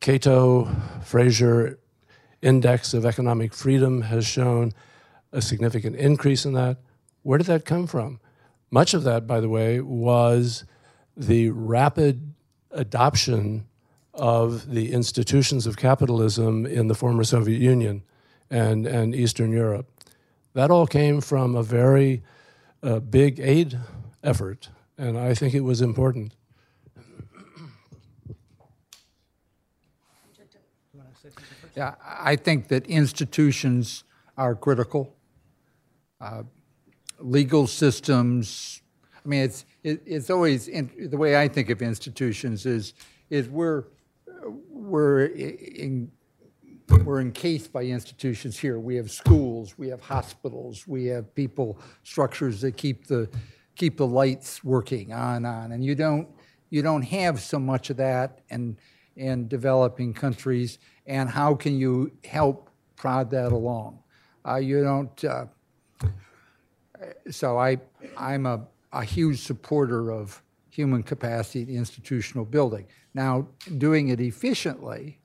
[0.00, 0.68] Cato
[1.04, 1.78] Fraser
[2.42, 4.72] Index of Economic Freedom has shown
[5.32, 6.78] a significant increase in that.
[7.22, 8.20] Where did that come from?
[8.70, 10.64] Much of that, by the way, was
[11.16, 12.34] the rapid
[12.70, 13.66] adoption
[14.14, 18.02] of the institutions of capitalism in the former Soviet Union
[18.50, 19.88] and, and Eastern Europe.
[20.54, 22.22] That all came from a very
[22.82, 23.78] uh, big aid
[24.22, 26.34] effort, and I think it was important.
[31.76, 34.04] Yeah, I think that institutions
[34.38, 35.14] are critical.
[36.20, 36.44] Uh,
[37.18, 38.80] legal systems.
[39.24, 42.94] I mean, it's it, it's always in, the way I think of institutions is
[43.28, 43.84] is we're
[44.70, 46.10] we're in,
[47.04, 48.78] we're encased by institutions here.
[48.78, 53.28] We have schools, we have hospitals, we have people structures that keep the
[53.74, 56.26] keep the lights working on on, and you don't
[56.70, 58.78] you don't have so much of that in
[59.16, 60.78] in developing countries.
[61.06, 64.00] And how can you help prod that along?
[64.46, 65.24] Uh, you don't.
[65.24, 65.46] Uh,
[67.30, 67.78] so I
[68.16, 72.86] I'm a, a huge supporter of human capacity and institutional building.
[73.14, 73.48] Now,
[73.78, 75.18] doing it efficiently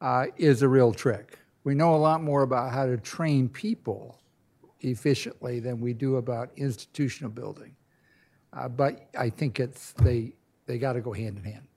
[0.00, 1.38] uh, is a real trick.
[1.64, 4.20] We know a lot more about how to train people
[4.80, 7.76] efficiently than we do about institutional building.
[8.52, 10.34] Uh, but I think it's they
[10.66, 11.67] they got to go hand in hand.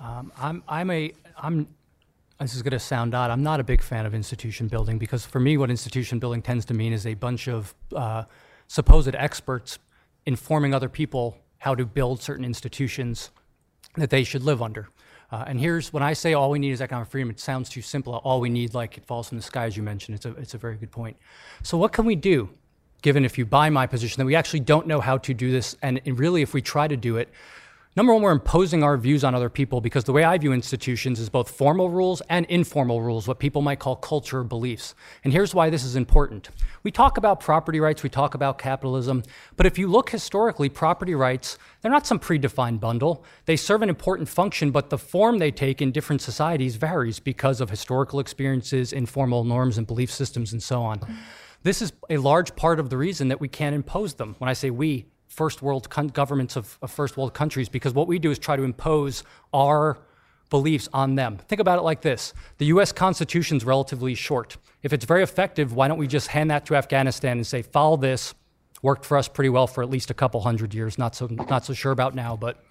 [0.00, 1.68] Um, I'm, I'm a, I'm,
[2.40, 3.30] this is going to sound odd.
[3.30, 6.64] I'm not a big fan of institution building because for me, what institution building tends
[6.66, 8.24] to mean is a bunch of uh,
[8.66, 9.78] supposed experts
[10.24, 13.30] informing other people how to build certain institutions
[13.96, 14.88] that they should live under.
[15.30, 17.82] Uh, and here's when I say all we need is economic freedom, it sounds too
[17.82, 18.14] simple.
[18.24, 20.16] All we need, like it falls from the sky, as you mentioned.
[20.16, 21.16] It's a, it's a very good point.
[21.62, 22.48] So, what can we do,
[23.02, 25.76] given if you buy my position, that we actually don't know how to do this?
[25.82, 27.28] And, and really, if we try to do it,
[27.96, 31.18] Number one, we're imposing our views on other people because the way I view institutions
[31.18, 34.94] is both formal rules and informal rules, what people might call culture beliefs.
[35.24, 36.50] And here's why this is important.
[36.84, 39.24] We talk about property rights, we talk about capitalism,
[39.56, 43.24] but if you look historically, property rights, they're not some predefined bundle.
[43.46, 47.60] They serve an important function, but the form they take in different societies varies because
[47.60, 51.00] of historical experiences, informal norms and belief systems, and so on.
[51.64, 54.36] This is a large part of the reason that we can't impose them.
[54.38, 55.06] When I say we,
[55.40, 58.62] first world governments of, of first world countries because what we do is try to
[58.62, 59.24] impose
[59.54, 59.98] our
[60.50, 61.38] beliefs on them.
[61.48, 64.58] Think about it like this the US Constitution is relatively short.
[64.82, 67.96] If it's very effective, why don't we just hand that to Afghanistan and say, follow
[67.96, 68.34] this?
[68.82, 70.98] Worked for us pretty well for at least a couple hundred years.
[70.98, 72.62] Not so, not so sure about now, but,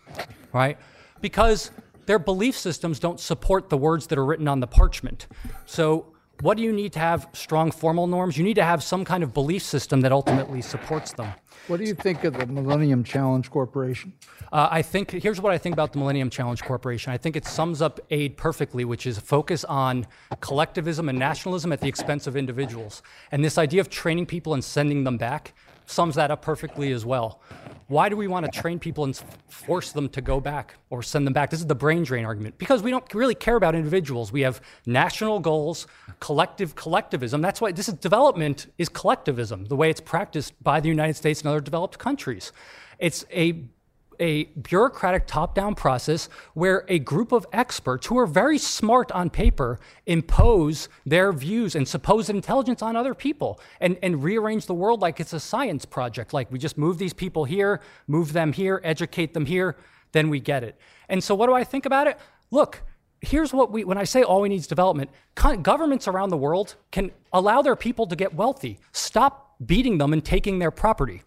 [0.53, 0.77] right?
[1.21, 1.71] Because
[2.05, 5.25] their belief systems don't support the words that are written on the parchment.
[5.65, 8.37] So, what do you need to have strong formal norms?
[8.37, 11.33] You need to have some kind of belief system that ultimately supports them.
[11.67, 14.13] What do you think of the Millennium Challenge Corporation?
[14.51, 17.11] Uh, I think here's what I think about the Millennium Challenge Corporation.
[17.11, 20.07] I think it sums up aid perfectly, which is a focus on
[20.39, 23.03] collectivism and nationalism at the expense of individuals.
[23.31, 25.53] And this idea of training people and sending them back
[25.89, 27.41] sums that up perfectly as well.
[27.87, 31.25] Why do we want to train people and force them to go back or send
[31.25, 31.49] them back?
[31.49, 32.59] This is the brain drain argument.
[32.59, 34.31] Because we don't really care about individuals.
[34.31, 35.87] We have national goals,
[36.19, 37.41] collective collectivism.
[37.41, 41.41] That's why this is development is collectivism, the way it's practiced by the United States
[41.41, 42.51] and other developed countries.
[42.99, 43.63] It's a
[44.19, 49.29] a bureaucratic top down process where a group of experts who are very smart on
[49.29, 55.01] paper impose their views and supposed intelligence on other people and, and rearrange the world
[55.01, 56.33] like it's a science project.
[56.33, 59.75] Like we just move these people here, move them here, educate them here,
[60.11, 60.77] then we get it.
[61.07, 62.17] And so, what do I think about it?
[62.51, 62.81] Look,
[63.21, 65.09] here's what we when i say all we need is development
[65.61, 70.23] governments around the world can allow their people to get wealthy stop beating them and
[70.23, 71.21] taking their property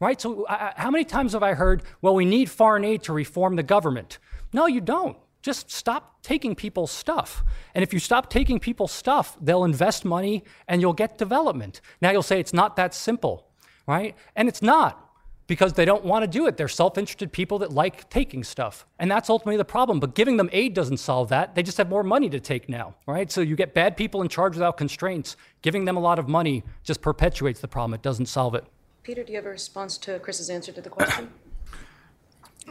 [0.00, 0.20] right?
[0.20, 3.56] So, uh, how many times have I heard, well, we need foreign aid to reform
[3.56, 4.18] the government?
[4.52, 5.16] No, you don't.
[5.42, 7.44] Just stop taking people's stuff.
[7.74, 11.80] And if you stop taking people's stuff, they'll invest money and you'll get development.
[12.00, 13.46] Now, you'll say it's not that simple,
[13.86, 14.16] right?
[14.34, 15.04] And it's not
[15.46, 16.56] because they don't want to do it.
[16.56, 18.86] They're self interested people that like taking stuff.
[18.98, 20.00] And that's ultimately the problem.
[20.00, 21.54] But giving them aid doesn't solve that.
[21.54, 23.30] They just have more money to take now, right?
[23.30, 25.36] So you get bad people in charge without constraints.
[25.62, 28.64] Giving them a lot of money just perpetuates the problem, it doesn't solve it.
[29.04, 31.30] Peter, do you have a response to Chris's answer to the question?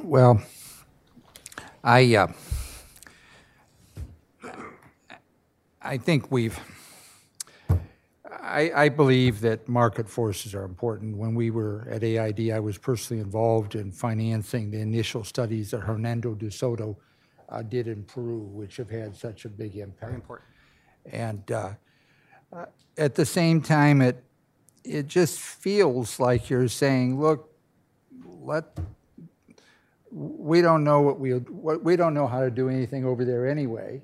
[0.02, 0.42] Well,
[1.84, 2.28] I uh,
[5.80, 6.60] I think we've.
[8.42, 11.16] I, I, believe that market forces are important.
[11.16, 15.82] When we were at AID, I was personally involved in financing the initial studies that
[15.82, 16.98] Hernando de Soto
[17.50, 20.02] uh, did in Peru, which have had such a big impact.
[20.02, 20.50] Very important.
[21.06, 21.74] And uh,
[22.52, 22.66] uh
[22.98, 24.24] at the same time, it
[24.84, 27.50] it just feels like you're saying, look,
[28.26, 28.78] let
[30.12, 33.48] we don't know what we what, we don't know how to do anything over there
[33.48, 34.02] anyway,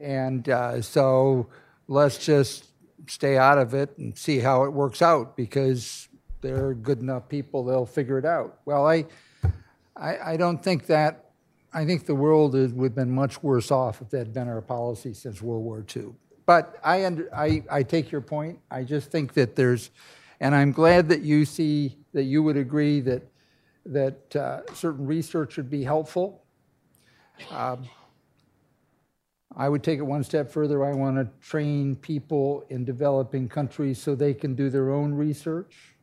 [0.00, 1.48] and uh, so
[1.86, 2.66] let's just
[3.06, 6.08] stay out of it and see how it works out because
[6.40, 8.60] they're good enough people; they'll figure it out.
[8.64, 9.04] Well, I
[9.96, 11.24] I, I don't think that.
[11.70, 14.62] I think the world would have been much worse off if that had been our
[14.62, 16.14] policy since World War II.
[16.48, 18.58] But I, under, I, I take your point.
[18.70, 19.90] I just think that there's,
[20.40, 23.22] and I'm glad that you see that you would agree that
[23.84, 26.42] that uh, certain research would be helpful.
[27.50, 27.86] Um,
[29.58, 30.86] I would take it one step further.
[30.86, 35.96] I want to train people in developing countries so they can do their own research.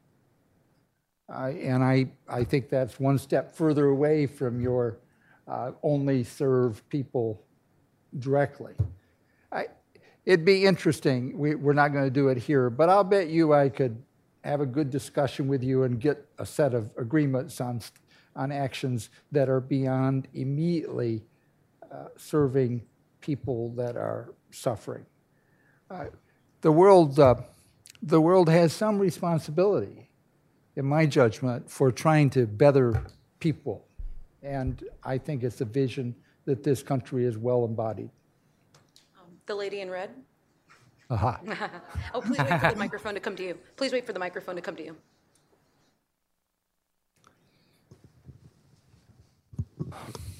[1.27, 4.99] And I, I think that's one step further away from your
[5.47, 7.41] uh, only serve people
[8.19, 8.76] directly.
[9.51, 9.65] I,
[10.26, 11.38] it'd be interesting.
[11.38, 14.02] We, we're not going to do it here, but I'll bet you I could
[14.43, 17.81] have a good discussion with you and get a set of agreements on,
[18.35, 21.23] on actions that are beyond immediately
[21.91, 22.84] uh, serving
[23.22, 25.06] people that are suffering.
[25.89, 26.06] Uh,
[26.61, 27.35] the world, uh,
[28.02, 30.10] the world has some responsibility,
[30.76, 33.03] in my judgment, for trying to better
[33.39, 33.88] people,
[34.43, 36.15] and I think it's a vision
[36.45, 38.10] that this country is well embodied.
[39.45, 40.11] The lady in red?
[41.09, 41.39] Aha.
[42.13, 43.57] oh, please wait for the microphone to come to you.
[43.76, 44.95] Please wait for the microphone to come to you.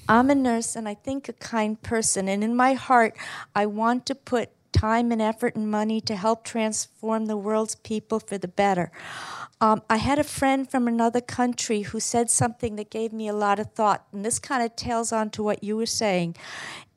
[0.08, 3.16] I'm a nurse and I think a kind person, and in my heart,
[3.54, 8.20] I want to put time and effort and money to help transform the world's people
[8.20, 8.90] for the better.
[9.58, 13.32] Um, I had a friend from another country who said something that gave me a
[13.32, 16.36] lot of thought, and this kind of tails on to what you were saying.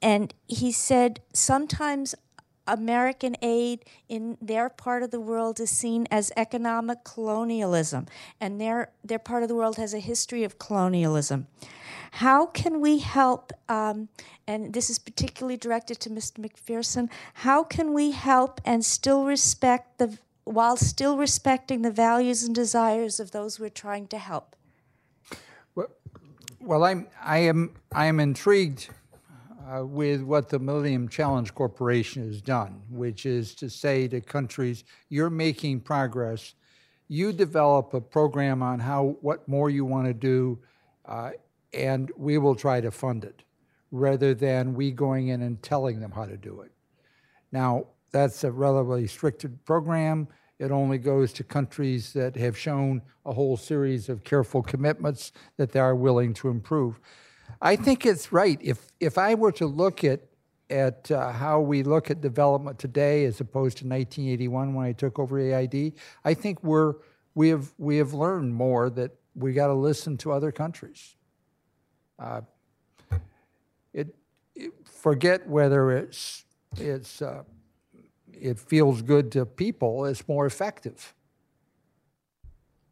[0.01, 2.15] And he said, Sometimes
[2.69, 8.05] American aid in their part of the world is seen as economic colonialism,
[8.39, 11.47] and their, their part of the world has a history of colonialism.
[12.11, 14.09] How can we help, um,
[14.47, 16.39] and this is particularly directed to Mr.
[16.39, 22.55] McPherson, how can we help and still respect the, while still respecting the values and
[22.55, 24.55] desires of those we're trying to help?
[26.61, 28.89] Well, I'm, I am, I am intrigued
[29.69, 34.83] uh, with what the Millennium Challenge Corporation has done, which is to say to countries,
[35.09, 36.55] you're making progress.
[37.07, 40.59] You develop a program on how what more you want to do,
[41.05, 41.31] uh,
[41.73, 43.43] and we will try to fund it,
[43.91, 46.71] rather than we going in and telling them how to do it.
[47.51, 50.27] Now, that's a relatively restricted program.
[50.57, 55.71] It only goes to countries that have shown a whole series of careful commitments that
[55.71, 56.99] they are willing to improve.
[57.61, 58.59] I think it's right.
[58.61, 60.21] If if I were to look at
[60.69, 65.17] at uh, how we look at development today as opposed to 1981 when I took
[65.17, 65.93] over AID,
[66.23, 66.95] I think we're
[67.35, 71.15] we have we have learned more that we got to listen to other countries.
[72.17, 72.41] Uh,
[73.93, 74.13] it,
[74.55, 76.43] it, forget whether it's
[76.77, 77.43] it's uh,
[78.33, 80.05] it feels good to people.
[80.05, 81.13] It's more effective.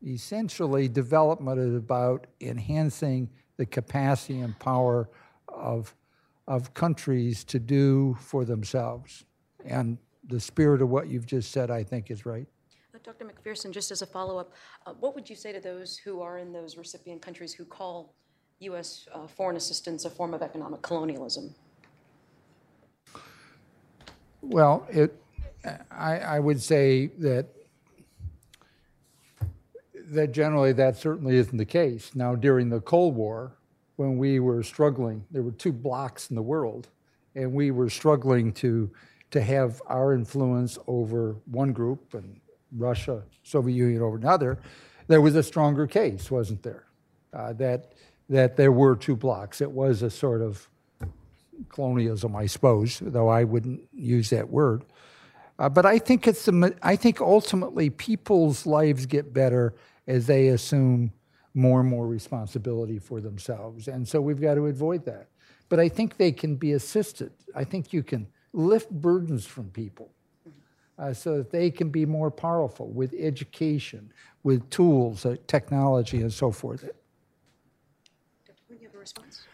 [0.05, 5.09] Essentially, development is about enhancing the capacity and power
[5.47, 5.93] of,
[6.47, 9.25] of countries to do for themselves.
[9.65, 9.97] And
[10.27, 12.47] the spirit of what you've just said, I think, is right.
[12.93, 13.25] Uh, Dr.
[13.25, 14.53] McPherson, just as a follow up,
[14.85, 18.13] uh, what would you say to those who are in those recipient countries who call
[18.59, 19.07] U.S.
[19.13, 21.53] Uh, foreign assistance a form of economic colonialism?
[24.41, 25.19] Well, it,
[25.91, 27.47] I, I would say that
[30.11, 32.11] that generally that certainly isn't the case.
[32.15, 33.57] Now, during the Cold War,
[33.97, 36.87] when we were struggling, there were two blocks in the world,
[37.35, 38.89] and we were struggling to
[39.29, 42.39] to have our influence over one group and
[42.71, 44.57] Russia, Soviet Union over another.
[45.07, 46.85] There was a stronger case, wasn't there?
[47.33, 47.93] Uh, that
[48.29, 49.61] that there were two blocks.
[49.61, 50.69] It was a sort of
[51.69, 54.83] colonialism, I suppose, though I wouldn't use that word.
[55.59, 56.47] Uh, but I think it's
[56.81, 59.73] I think ultimately people's lives get better
[60.07, 61.11] as they assume
[61.53, 63.87] more and more responsibility for themselves.
[63.87, 65.27] And so we've got to avoid that.
[65.69, 67.31] But I think they can be assisted.
[67.55, 70.11] I think you can lift burdens from people
[70.97, 74.11] uh, so that they can be more powerful with education,
[74.43, 76.81] with tools, uh, technology, and so forth.
[76.81, 79.46] Do you have a response?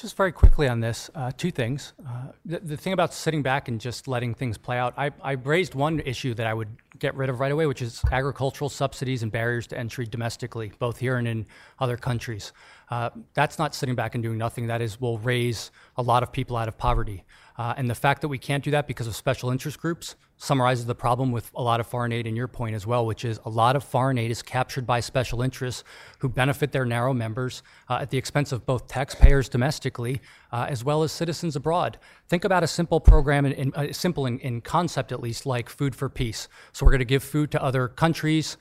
[0.00, 1.92] Just very quickly on this, uh, two things.
[2.08, 5.32] Uh, the, the, thing about sitting back and just letting things play out, I, I,
[5.32, 6.68] raised one issue that I would
[6.98, 10.96] get rid of right away, which is agricultural subsidies and barriers to entry domestically, both
[10.96, 11.44] here and in
[11.80, 12.54] other countries.
[12.88, 14.68] Uh, that's not sitting back and doing nothing.
[14.68, 17.22] That is, will raise a lot of people out of poverty.
[17.60, 20.86] Uh, and the fact that we can't do that because of special interest groups summarizes
[20.86, 23.38] the problem with a lot of foreign aid in your point as well, which is
[23.44, 25.84] a lot of foreign aid is captured by special interests
[26.20, 30.22] who benefit their narrow members uh, at the expense of both taxpayers domestically
[30.52, 31.98] uh, as well as citizens abroad.
[32.28, 35.68] Think about a simple program, in, in uh, simple in, in, concept at least, like
[35.68, 36.48] Food for Peace.
[36.72, 38.56] So we're going to give food to other countries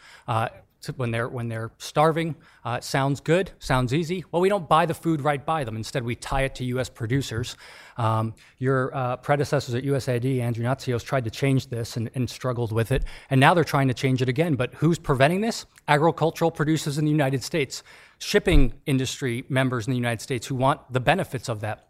[0.95, 2.35] when they're when they're starving.
[2.63, 4.23] Uh, sounds good, sounds easy.
[4.31, 5.75] Well, we don't buy the food right by them.
[5.75, 6.89] Instead, we tie it to U.S.
[6.89, 7.57] producers.
[7.97, 12.71] Um, your uh, predecessors at USAID, Andrew Natsios, tried to change this and, and, struggled
[12.71, 14.55] with it, and now they're trying to change it again.
[14.55, 15.65] But who's preventing this?
[15.87, 17.83] Agricultural producers in the United States,
[18.19, 21.88] shipping industry members in the United States who want the benefits of that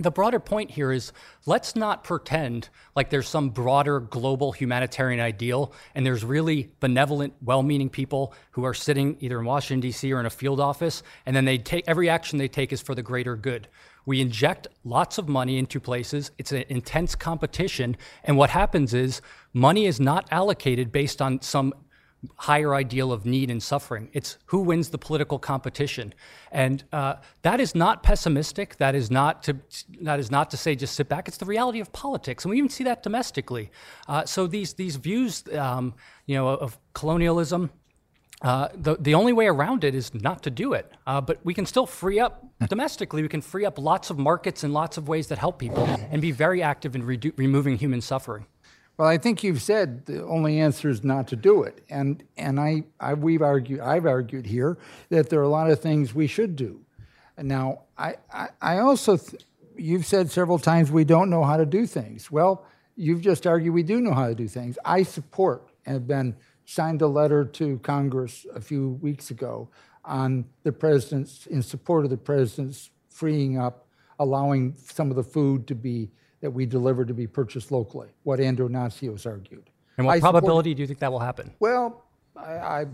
[0.00, 1.12] the broader point here is
[1.44, 7.62] let's not pretend like there's some broader global humanitarian ideal and there's really benevolent, well
[7.62, 10.12] meaning people who are sitting either in Washington, D.C.
[10.12, 12.94] or in a field office, and then they take every action they take is for
[12.94, 13.68] the greater good.
[14.04, 19.20] We inject lots of money into places, it's an intense competition, and what happens is
[19.52, 21.74] money is not allocated based on some
[22.36, 24.08] higher ideal of need and suffering.
[24.12, 26.14] It's who wins the political competition,
[26.50, 28.76] and uh, that is not pessimistic.
[28.76, 29.56] That is not to
[30.02, 31.28] that is not to say just sit back.
[31.28, 33.70] It's the reality of politics, and we even see that domestically.
[34.08, 35.94] Uh, so these these views, um,
[36.26, 37.70] you know, of colonialism.
[38.42, 40.90] Uh, the, the only way around it is not to do it.
[41.06, 44.64] Uh, but we can still free up domestically, we can free up lots of markets
[44.64, 48.44] and lots of ways that help people and be very active in removing human suffering.
[48.96, 52.60] Well, I think you've said the only answer is not to do it, and and
[52.60, 54.78] I, I we've argued I've argued here
[55.08, 56.80] that there are a lot of things we should do.
[57.38, 59.42] Now, I I, I also th-
[59.76, 62.30] you've said several times we don't know how to do things.
[62.30, 62.64] Well,
[62.96, 64.78] you've just argued we do know how to do things.
[64.84, 69.68] I support and have been signed a letter to Congress a few weeks ago
[70.04, 73.86] on the president's, in support of the president's freeing up,
[74.18, 76.10] allowing some of the food to be,
[76.42, 79.70] that we deliver to be purchased locally, what Andrew Natsios argued.
[79.96, 81.52] And I what support- probability do you think that will happen?
[81.58, 82.04] well,
[82.34, 82.86] I, I,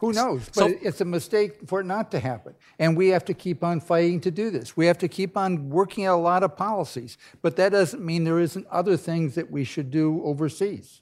[0.00, 0.44] who knows?
[0.46, 2.54] But So- it's a mistake for it not to happen.
[2.78, 4.76] And we have to keep on fighting to do this.
[4.76, 7.18] We have to keep on working at a lot of policies.
[7.42, 11.00] But that doesn't mean there isn't other things that we should do overseas.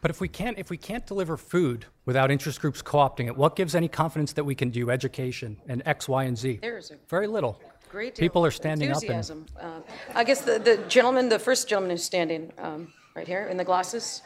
[0.00, 3.56] But if we can't, if we can't deliver food without interest groups co-opting it, what
[3.56, 6.60] gives any confidence that we can do education and X, Y, and Z?
[6.62, 7.60] There's a Very little.
[7.90, 9.46] Great deal People are of standing up and enthusiasm.
[9.60, 9.80] Uh,
[10.14, 13.64] I guess the, the gentleman, the first gentleman who's standing um, right here in the
[13.64, 14.22] glasses.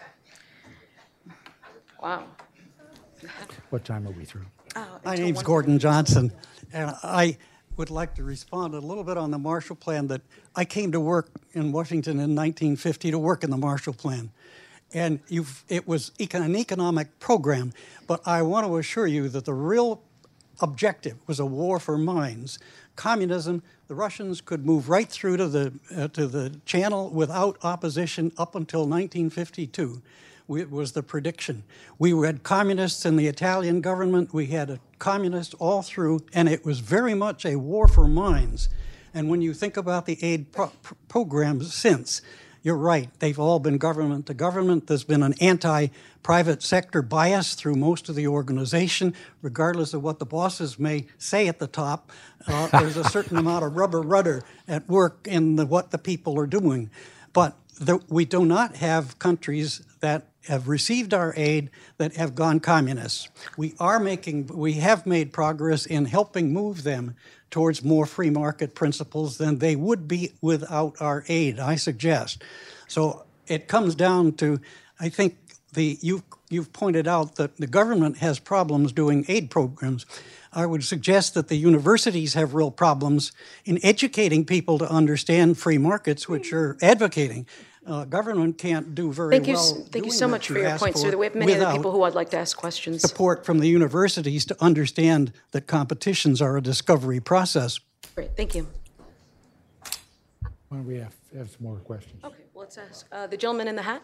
[2.02, 2.24] Wow.
[3.70, 4.44] What time are we through?
[4.76, 6.32] Oh, My until name's one- Gordon Johnson,
[6.72, 7.38] and I
[7.76, 10.20] would like to respond a little bit on the Marshall Plan that
[10.54, 14.30] I came to work in Washington in 1950 to work in the Marshall Plan.
[14.92, 17.72] And you've, it was econ- an economic program,
[18.06, 20.02] but I want to assure you that the real
[20.60, 22.58] objective was a war for minds.
[22.96, 28.32] Communism, the Russians could move right through to the, uh, to the channel without opposition
[28.38, 30.02] up until 1952.
[30.46, 31.64] We, it was the prediction.
[31.98, 36.64] We had communists in the Italian government, we had a communist all through, and it
[36.64, 38.68] was very much a war for minds.
[39.14, 42.20] And when you think about the aid pro- pro- programs since,
[42.64, 43.10] you're right.
[43.20, 44.86] They've all been government to government.
[44.86, 45.88] There's been an anti
[46.22, 49.12] private sector bias through most of the organization,
[49.42, 52.10] regardless of what the bosses may say at the top.
[52.46, 56.38] Uh, there's a certain amount of rubber rudder at work in the, what the people
[56.38, 56.88] are doing.
[57.34, 62.60] But the, we do not have countries that have received our aid that have gone
[62.60, 63.28] communist.
[63.56, 67.16] We are making, we have made progress in helping move them
[67.51, 72.42] towards more free market principles than they would be without our aid, I suggest.
[72.88, 74.60] So it comes down to,
[75.01, 75.38] I think
[75.72, 80.06] the you've you've pointed out that the government has problems doing aid programs.
[80.55, 83.32] I would suggest that the universities have real problems
[83.64, 87.47] in educating people to understand free markets, which you're advocating.
[87.86, 89.78] Uh, government can't do very Thank you, well.
[89.82, 91.14] s- thank you so much for your ask points, sir.
[91.16, 93.02] We have many other people who I'd like to ask questions.
[93.02, 97.81] support from the universities to understand that competitions are a discovery process.
[98.14, 98.66] Great, thank you.
[100.68, 102.24] Why don't we have, have some more questions?
[102.24, 104.02] Okay, well, let's ask uh, the gentleman in the hat.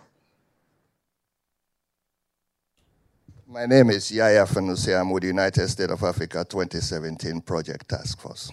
[3.53, 4.97] My name is Yaya Fanusi.
[4.97, 8.53] I'm with the United States of Africa 2017 Project Task Force.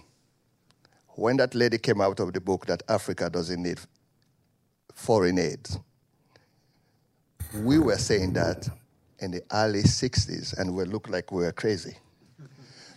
[1.10, 3.80] When that lady came out of the book that Africa doesn't need
[4.96, 5.70] foreign aid,
[7.62, 8.68] we were saying that
[9.20, 11.96] in the early 60s and we looked like we were crazy.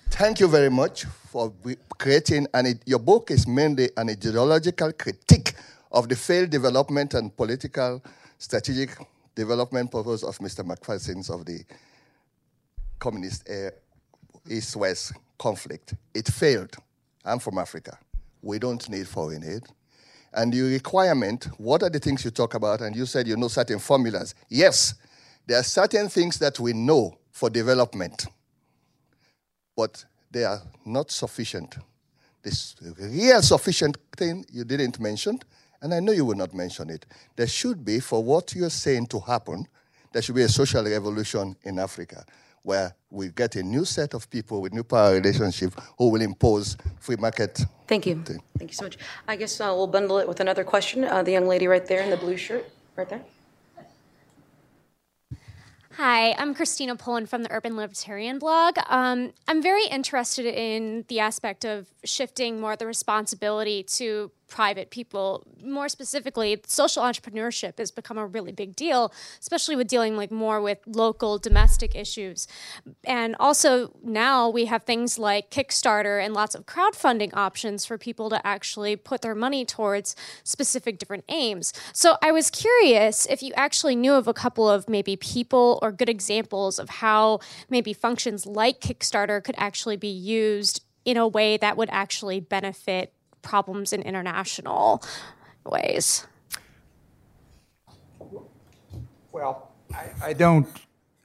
[0.09, 1.53] Thank you very much for
[1.99, 5.53] creating, and your book is mainly an ideological critique
[5.93, 8.03] of the failed development and political
[8.39, 8.97] strategic
[9.35, 10.65] development purpose of Mr.
[10.65, 11.63] McPherson's of the
[13.01, 13.71] communist uh,
[14.49, 15.95] East West conflict.
[16.15, 16.77] It failed.
[17.25, 17.99] I'm from Africa.
[18.43, 19.63] We don't need foreign aid.
[20.33, 22.81] And the requirement, what are the things you talk about?
[22.81, 24.35] And you said you know certain formulas.
[24.49, 24.95] Yes,
[25.47, 28.27] there are certain things that we know for development,
[29.77, 31.77] but they are not sufficient.
[32.43, 35.41] This real sufficient thing you didn't mention,
[35.83, 37.07] and I know you will not mention it.
[37.37, 39.67] There should be, for what you're saying to happen,
[40.13, 42.25] there should be a social revolution in Africa
[42.63, 46.77] where we get a new set of people with new power relationship who will impose
[46.99, 47.61] free market.
[47.87, 48.23] Thank you.
[48.59, 48.99] Thank you so much.
[49.27, 51.05] I guess uh, we'll bundle it with another question.
[51.05, 53.23] Uh, The young lady right there in the blue shirt, right there.
[55.95, 58.77] Hi, I'm Christina Pullen from the Urban Libertarian blog.
[58.89, 64.91] Um, I'm very interested in the aspect of shifting more of the responsibility to private
[64.91, 65.47] people.
[65.63, 70.61] More specifically, social entrepreneurship has become a really big deal, especially with dealing like more
[70.61, 72.47] with local domestic issues.
[73.05, 78.29] And also now we have things like Kickstarter and lots of crowdfunding options for people
[78.31, 81.73] to actually put their money towards specific different aims.
[81.93, 85.93] So I was curious if you actually knew of a couple of maybe people or
[85.93, 91.57] good examples of how maybe functions like Kickstarter could actually be used in a way
[91.57, 95.03] that would actually benefit problems in international
[95.65, 96.27] ways.
[99.33, 100.67] Well, I, I don't,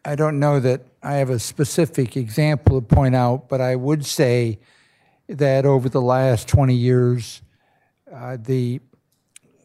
[0.03, 4.05] I don't know that I have a specific example to point out, but I would
[4.05, 4.59] say
[5.27, 7.41] that over the last 20 years,
[8.13, 8.79] uh, the,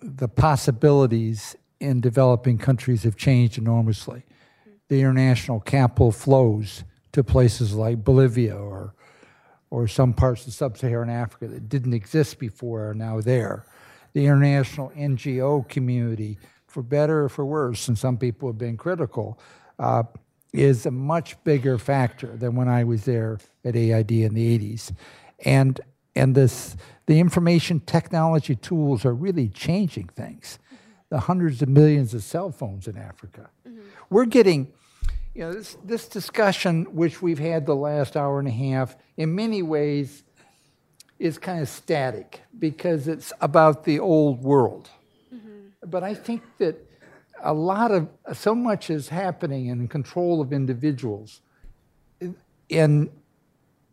[0.01, 4.25] the possibilities in developing countries have changed enormously.
[4.89, 8.95] The international capital flows to places like Bolivia or,
[9.71, 13.65] or some parts of sub-Saharan Africa that didn't exist before are now there.
[14.13, 16.37] the international NGO community,
[16.67, 19.39] for better or for worse, and some people have been critical,
[19.79, 20.03] uh,
[20.53, 24.93] is a much bigger factor than when I was there at AID in the 80s.
[25.45, 25.81] And,
[26.17, 26.77] and this,
[27.07, 30.59] the information technology tools are really changing things.
[31.09, 33.51] The hundreds of millions of cell phones in Africa.
[34.11, 34.73] We're getting,
[35.35, 39.35] you know, this, this discussion, which we've had the last hour and a half, in
[39.35, 40.25] many ways
[41.19, 44.89] is kind of static because it's about the old world.
[45.87, 46.77] But I think that
[47.43, 51.41] a lot of, so much is happening in control of individuals.
[52.69, 53.11] In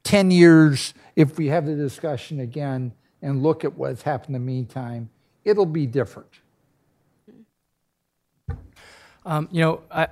[0.03, 4.45] 10 years, if we have the discussion again and look at what's happened in the
[4.45, 5.09] meantime,
[5.43, 6.29] it'll be different.
[9.25, 10.07] Um, you know, I,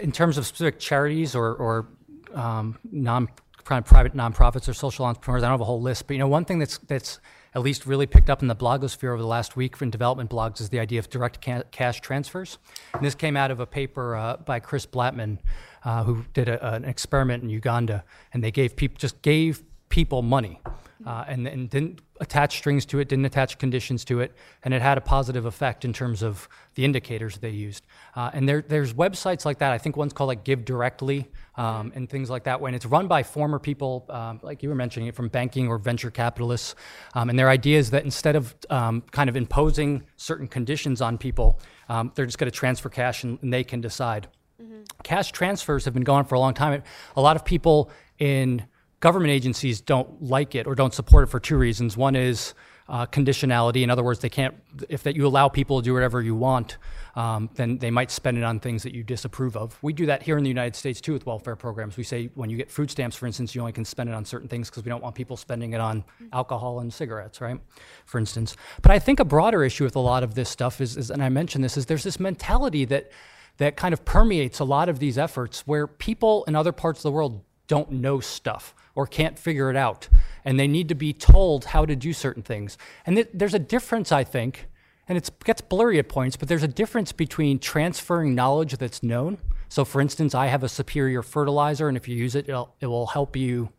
[0.00, 1.88] in terms of specific charities or, or
[2.34, 3.28] um, non
[3.64, 6.44] private nonprofits or social entrepreneurs, I don't have a whole list, but you know, one
[6.44, 7.20] thing that's that's
[7.54, 10.60] at least really picked up in the blogosphere over the last week in development blogs
[10.60, 12.58] is the idea of direct ca- cash transfers.
[12.94, 15.38] And this came out of a paper uh, by Chris Blattman,
[15.84, 20.22] uh, who did a, an experiment in Uganda, and they gave people just gave people
[20.22, 20.60] money.
[21.04, 24.32] Uh, and, and didn't attach strings to it, didn't attach conditions to it,
[24.62, 27.84] and it had a positive effect in terms of the indicators they used.
[28.14, 29.72] Uh, and there, there's websites like that.
[29.72, 32.60] I think one's called like Give Directly um, and things like that.
[32.60, 35.78] When it's run by former people, um, like you were mentioning, it from banking or
[35.78, 36.76] venture capitalists,
[37.14, 41.18] um, and their idea is that instead of um, kind of imposing certain conditions on
[41.18, 44.28] people, um, they're just going to transfer cash and, and, they can decide.
[44.62, 44.82] Mm-hmm.
[45.02, 46.84] Cash transfers have been going for a long time.
[47.16, 47.90] A lot of people
[48.20, 48.64] in
[49.02, 51.96] government agencies don't like it or don't support it for two reasons.
[51.96, 52.54] One is
[52.88, 53.82] uh, conditionality.
[53.82, 54.54] In other words, they can't,
[54.88, 56.78] if that you allow people to do whatever you want,
[57.16, 59.76] um, then they might spend it on things that you disapprove of.
[59.82, 61.96] We do that here in the United States too with welfare programs.
[61.96, 64.24] We say when you get food stamps, for instance, you only can spend it on
[64.24, 67.58] certain things because we don't want people spending it on alcohol and cigarettes, right?
[68.06, 68.56] For instance.
[68.82, 71.24] But I think a broader issue with a lot of this stuff is, is and
[71.24, 73.10] I mentioned this, is there's this mentality that
[73.56, 77.02] that kind of permeates a lot of these efforts where people in other parts of
[77.02, 80.08] the world don't know stuff or can't figure it out.
[80.44, 82.76] And they need to be told how to do certain things.
[83.06, 84.68] And th- there's a difference, I think,
[85.08, 89.38] and it gets blurry at points, but there's a difference between transferring knowledge that's known.
[89.68, 93.06] So, for instance, I have a superior fertilizer, and if you use it, it will
[93.06, 93.70] help you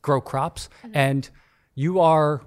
[0.00, 0.68] grow crops.
[0.82, 0.96] Mm-hmm.
[0.96, 1.30] And
[1.74, 2.42] you are,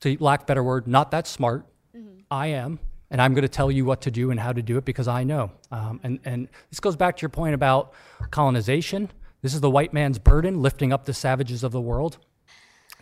[0.00, 1.66] to lack better word, not that smart.
[1.96, 2.20] Mm-hmm.
[2.30, 2.78] I am,
[3.10, 5.08] and I'm going to tell you what to do and how to do it because
[5.08, 5.50] I know.
[5.70, 7.92] Um, and, and this goes back to your point about
[8.30, 9.10] colonization.
[9.42, 12.18] This is the white man's burden, lifting up the savages of the world.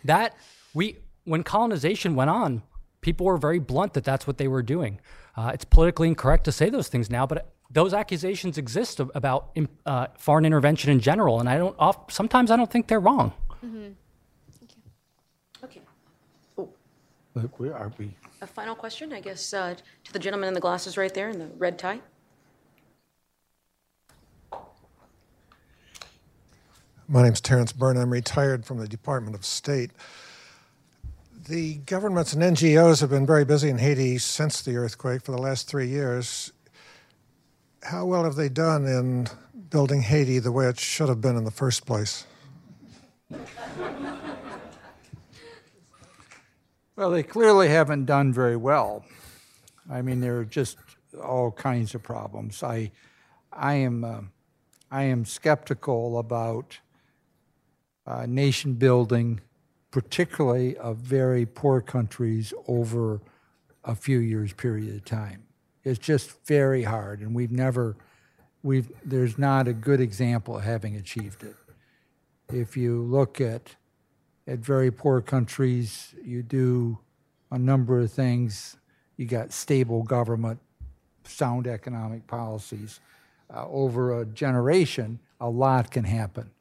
[0.03, 0.35] That
[0.73, 2.61] we, when colonization went on,
[3.01, 4.99] people were very blunt that that's what they were doing.
[5.35, 10.07] Uh, it's politically incorrect to say those things now, but those accusations exist about uh,
[10.17, 11.75] foreign intervention in general, and I don't.
[11.79, 13.33] Off, sometimes I don't think they're wrong.
[13.65, 13.87] Mm-hmm.
[15.63, 15.81] Okay.
[16.57, 16.69] Oh.
[17.35, 18.15] Look, where are we?
[18.41, 21.39] A final question, I guess, uh, to the gentleman in the glasses right there in
[21.39, 21.99] the red tie.
[27.09, 27.95] My name is Terrence Byrne.
[27.95, 29.91] I'm retired from the Department of State.
[31.47, 35.37] The governments and NGOs have been very busy in Haiti since the earthquake for the
[35.37, 36.51] last three years.
[37.83, 39.29] How well have they done in
[39.69, 42.25] building Haiti the way it should have been in the first place?
[46.97, 49.05] Well, they clearly haven't done very well.
[49.89, 50.77] I mean, there are just
[51.23, 52.63] all kinds of problems.
[52.63, 52.91] I,
[53.53, 54.21] I am, uh,
[54.91, 56.79] I am skeptical about
[58.07, 59.41] uh, nation building,
[59.91, 63.21] particularly of very poor countries over
[63.83, 65.43] a few years period of time.
[65.83, 67.97] It's just very hard, and we've never,
[68.63, 71.55] we've there's not a good example of having achieved it.
[72.51, 73.75] If you look at
[74.47, 76.97] at very poor countries, you do
[77.51, 78.77] a number of things.
[79.17, 80.59] You got stable government,
[81.25, 83.01] sound economic policies.
[83.53, 86.51] Uh, over a generation, a lot can happen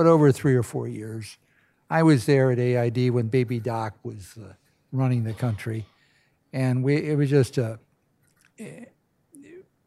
[0.00, 1.36] but over three or four years.
[1.90, 4.54] I was there at AID when Baby Doc was uh,
[4.92, 5.84] running the country,
[6.54, 7.78] and we, it was just a.
[8.58, 8.86] Eh,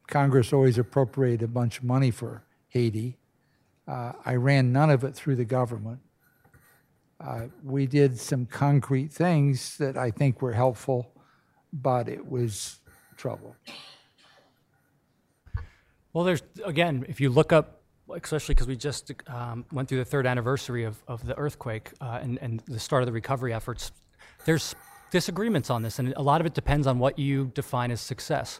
[0.05, 3.17] Congress always appropriated a bunch of money for Haiti.
[3.87, 6.01] Uh, I ran none of it through the government.
[7.19, 11.11] Uh, we did some concrete things that I think were helpful,
[11.73, 12.81] but it was
[13.17, 13.55] trouble.
[16.13, 17.82] Well, there's again, if you look up
[18.13, 22.19] especially because we just um, went through the third anniversary of, of the earthquake uh,
[22.21, 23.91] and, and the start of the recovery efforts,
[24.45, 24.75] there's
[25.11, 28.59] disagreements on this, and a lot of it depends on what you define as success.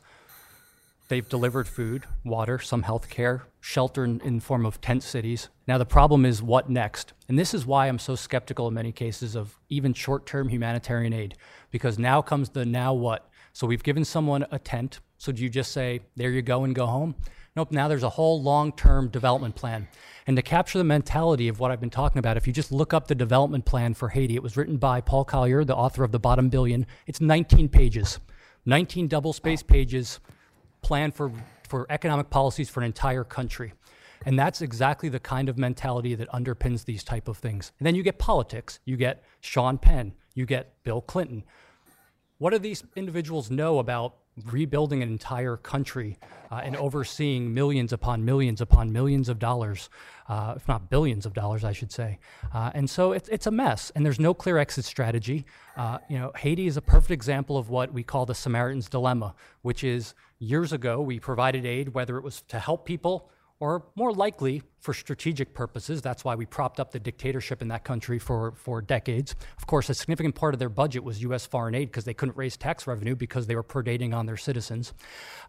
[1.09, 5.49] They've delivered food, water, some health care, shelter in, in form of tent cities.
[5.67, 7.13] Now the problem is what next?
[7.27, 11.35] And this is why I'm so skeptical in many cases of even short-term humanitarian aid,
[11.71, 13.29] because now comes the now what?
[13.51, 14.99] So we've given someone a tent.
[15.17, 17.15] So do you just say, there you go and go home?
[17.55, 19.87] Nope, now there's a whole long-term development plan.
[20.25, 22.93] And to capture the mentality of what I've been talking about, if you just look
[22.95, 26.11] up the development plan for Haiti, it was written by Paul Collier, the author of
[26.11, 26.87] The Bottom Billion.
[27.05, 28.19] It's 19 pages,
[28.65, 30.19] 19 double-spaced pages,
[30.81, 31.31] plan for,
[31.67, 33.73] for economic policies for an entire country.
[34.25, 37.71] And that's exactly the kind of mentality that underpins these type of things.
[37.77, 38.79] And then you get politics.
[38.85, 40.13] You get Sean Penn.
[40.33, 41.43] You get Bill Clinton.
[42.39, 46.17] What do these individuals know about rebuilding an entire country
[46.51, 49.89] uh, and overseeing millions upon millions upon millions of dollars,
[50.27, 52.19] uh, if not billions of dollars, I should say.
[52.53, 55.45] Uh, and so it's, it's a mess, and there's no clear exit strategy.
[55.77, 59.35] Uh, you know, Haiti is a perfect example of what we call the Samaritan's dilemma,
[59.61, 63.29] which is years ago we provided aid, whether it was to help people
[63.63, 66.01] or more likely for strategic purposes.
[66.01, 69.37] That's why we propped up the dictatorship in that country for, for decades.
[69.57, 71.45] Of course, a significant part of their budget was U.S.
[71.45, 74.93] foreign aid because they couldn't raise tax revenue because they were predating on their citizens.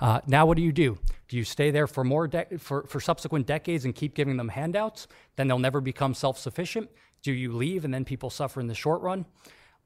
[0.01, 0.97] Uh, now, what do you do?
[1.27, 4.49] Do you stay there for more de- for, for subsequent decades and keep giving them
[4.49, 5.09] handouts?
[5.35, 6.89] Then they'll never become self-sufficient.
[7.23, 9.27] Do you leave and then people suffer in the short run?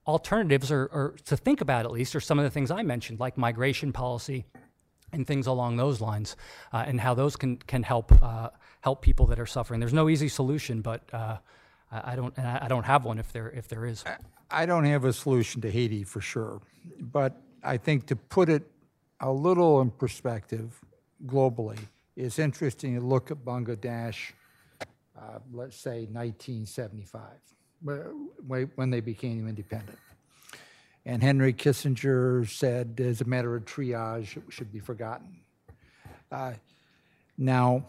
[0.07, 3.39] Alternatives, are to think about at least, are some of the things I mentioned, like
[3.39, 4.45] migration policy,
[5.13, 6.37] and things along those lines,
[6.73, 9.81] uh, and how those can can help uh, help people that are suffering.
[9.81, 11.39] There's no easy solution, but uh,
[11.91, 14.05] I don't and I I don't have one if there if there is.
[14.51, 16.61] I don't have a solution to Haiti for sure,
[17.01, 18.63] but I think to put it
[19.21, 20.81] a little in perspective
[21.27, 21.79] globally,
[22.17, 24.33] it's interesting to look at Bangladesh,
[25.17, 27.21] uh, let's say 1975,
[28.77, 29.99] when they became independent.
[31.09, 35.41] And Henry Kissinger said, as a matter of triage, it should be forgotten.
[36.31, 36.53] Uh,
[37.39, 37.87] now,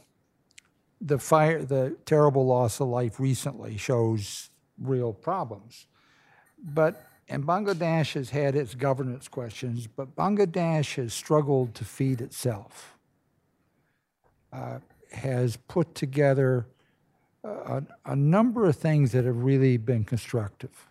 [1.01, 4.49] the fire, the terrible loss of life recently shows
[4.81, 5.85] real problems.
[6.63, 12.97] But and Bangladesh has had its governance questions, but Bangladesh has struggled to feed itself.
[14.53, 14.79] Uh,
[15.11, 16.67] has put together
[17.43, 20.88] a, a number of things that have really been constructive.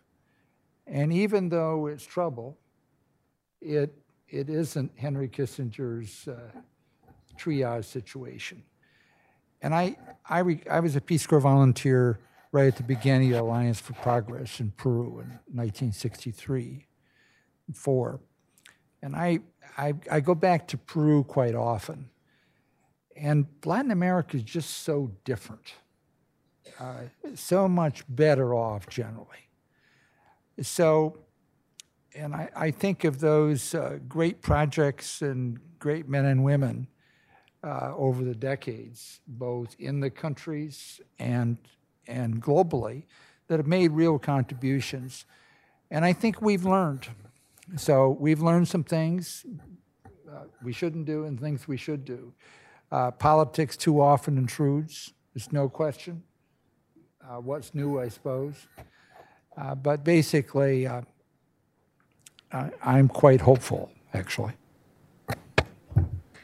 [0.90, 2.56] And even though it's trouble,
[3.60, 3.94] it,
[4.28, 6.38] it isn't Henry Kissinger's uh,
[7.36, 8.62] triage situation.
[9.60, 9.96] And I,
[10.28, 12.18] I, re, I was a Peace Corps volunteer
[12.52, 16.86] right at the beginning of Alliance for Progress in Peru in 1963,
[17.74, 18.20] four.
[19.02, 19.40] And I,
[19.76, 22.08] I, I go back to Peru quite often.
[23.16, 25.74] And Latin America is just so different,
[26.78, 27.02] uh,
[27.34, 29.47] so much better off generally.
[30.62, 31.18] So,
[32.14, 36.88] and I, I think of those uh, great projects and great men and women
[37.62, 41.58] uh, over the decades, both in the countries and,
[42.06, 43.04] and globally,
[43.46, 45.24] that have made real contributions.
[45.90, 47.08] And I think we've learned.
[47.76, 49.44] So we've learned some things
[50.28, 52.32] uh, we shouldn't do and things we should do.
[52.90, 56.22] Uh, politics too often intrudes, there's no question.
[57.22, 58.66] Uh, what's new, I suppose.
[59.58, 61.02] Uh, but basically, uh,
[62.52, 64.52] I, I'm quite hopeful, actually.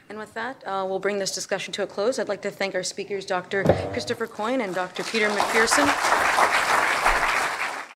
[0.09, 2.19] And with that, uh, we'll bring this discussion to a close.
[2.19, 3.63] I'd like to thank our speakers, Dr.
[3.91, 5.03] Christopher Coyne and Dr.
[5.03, 6.14] Peter McPherson.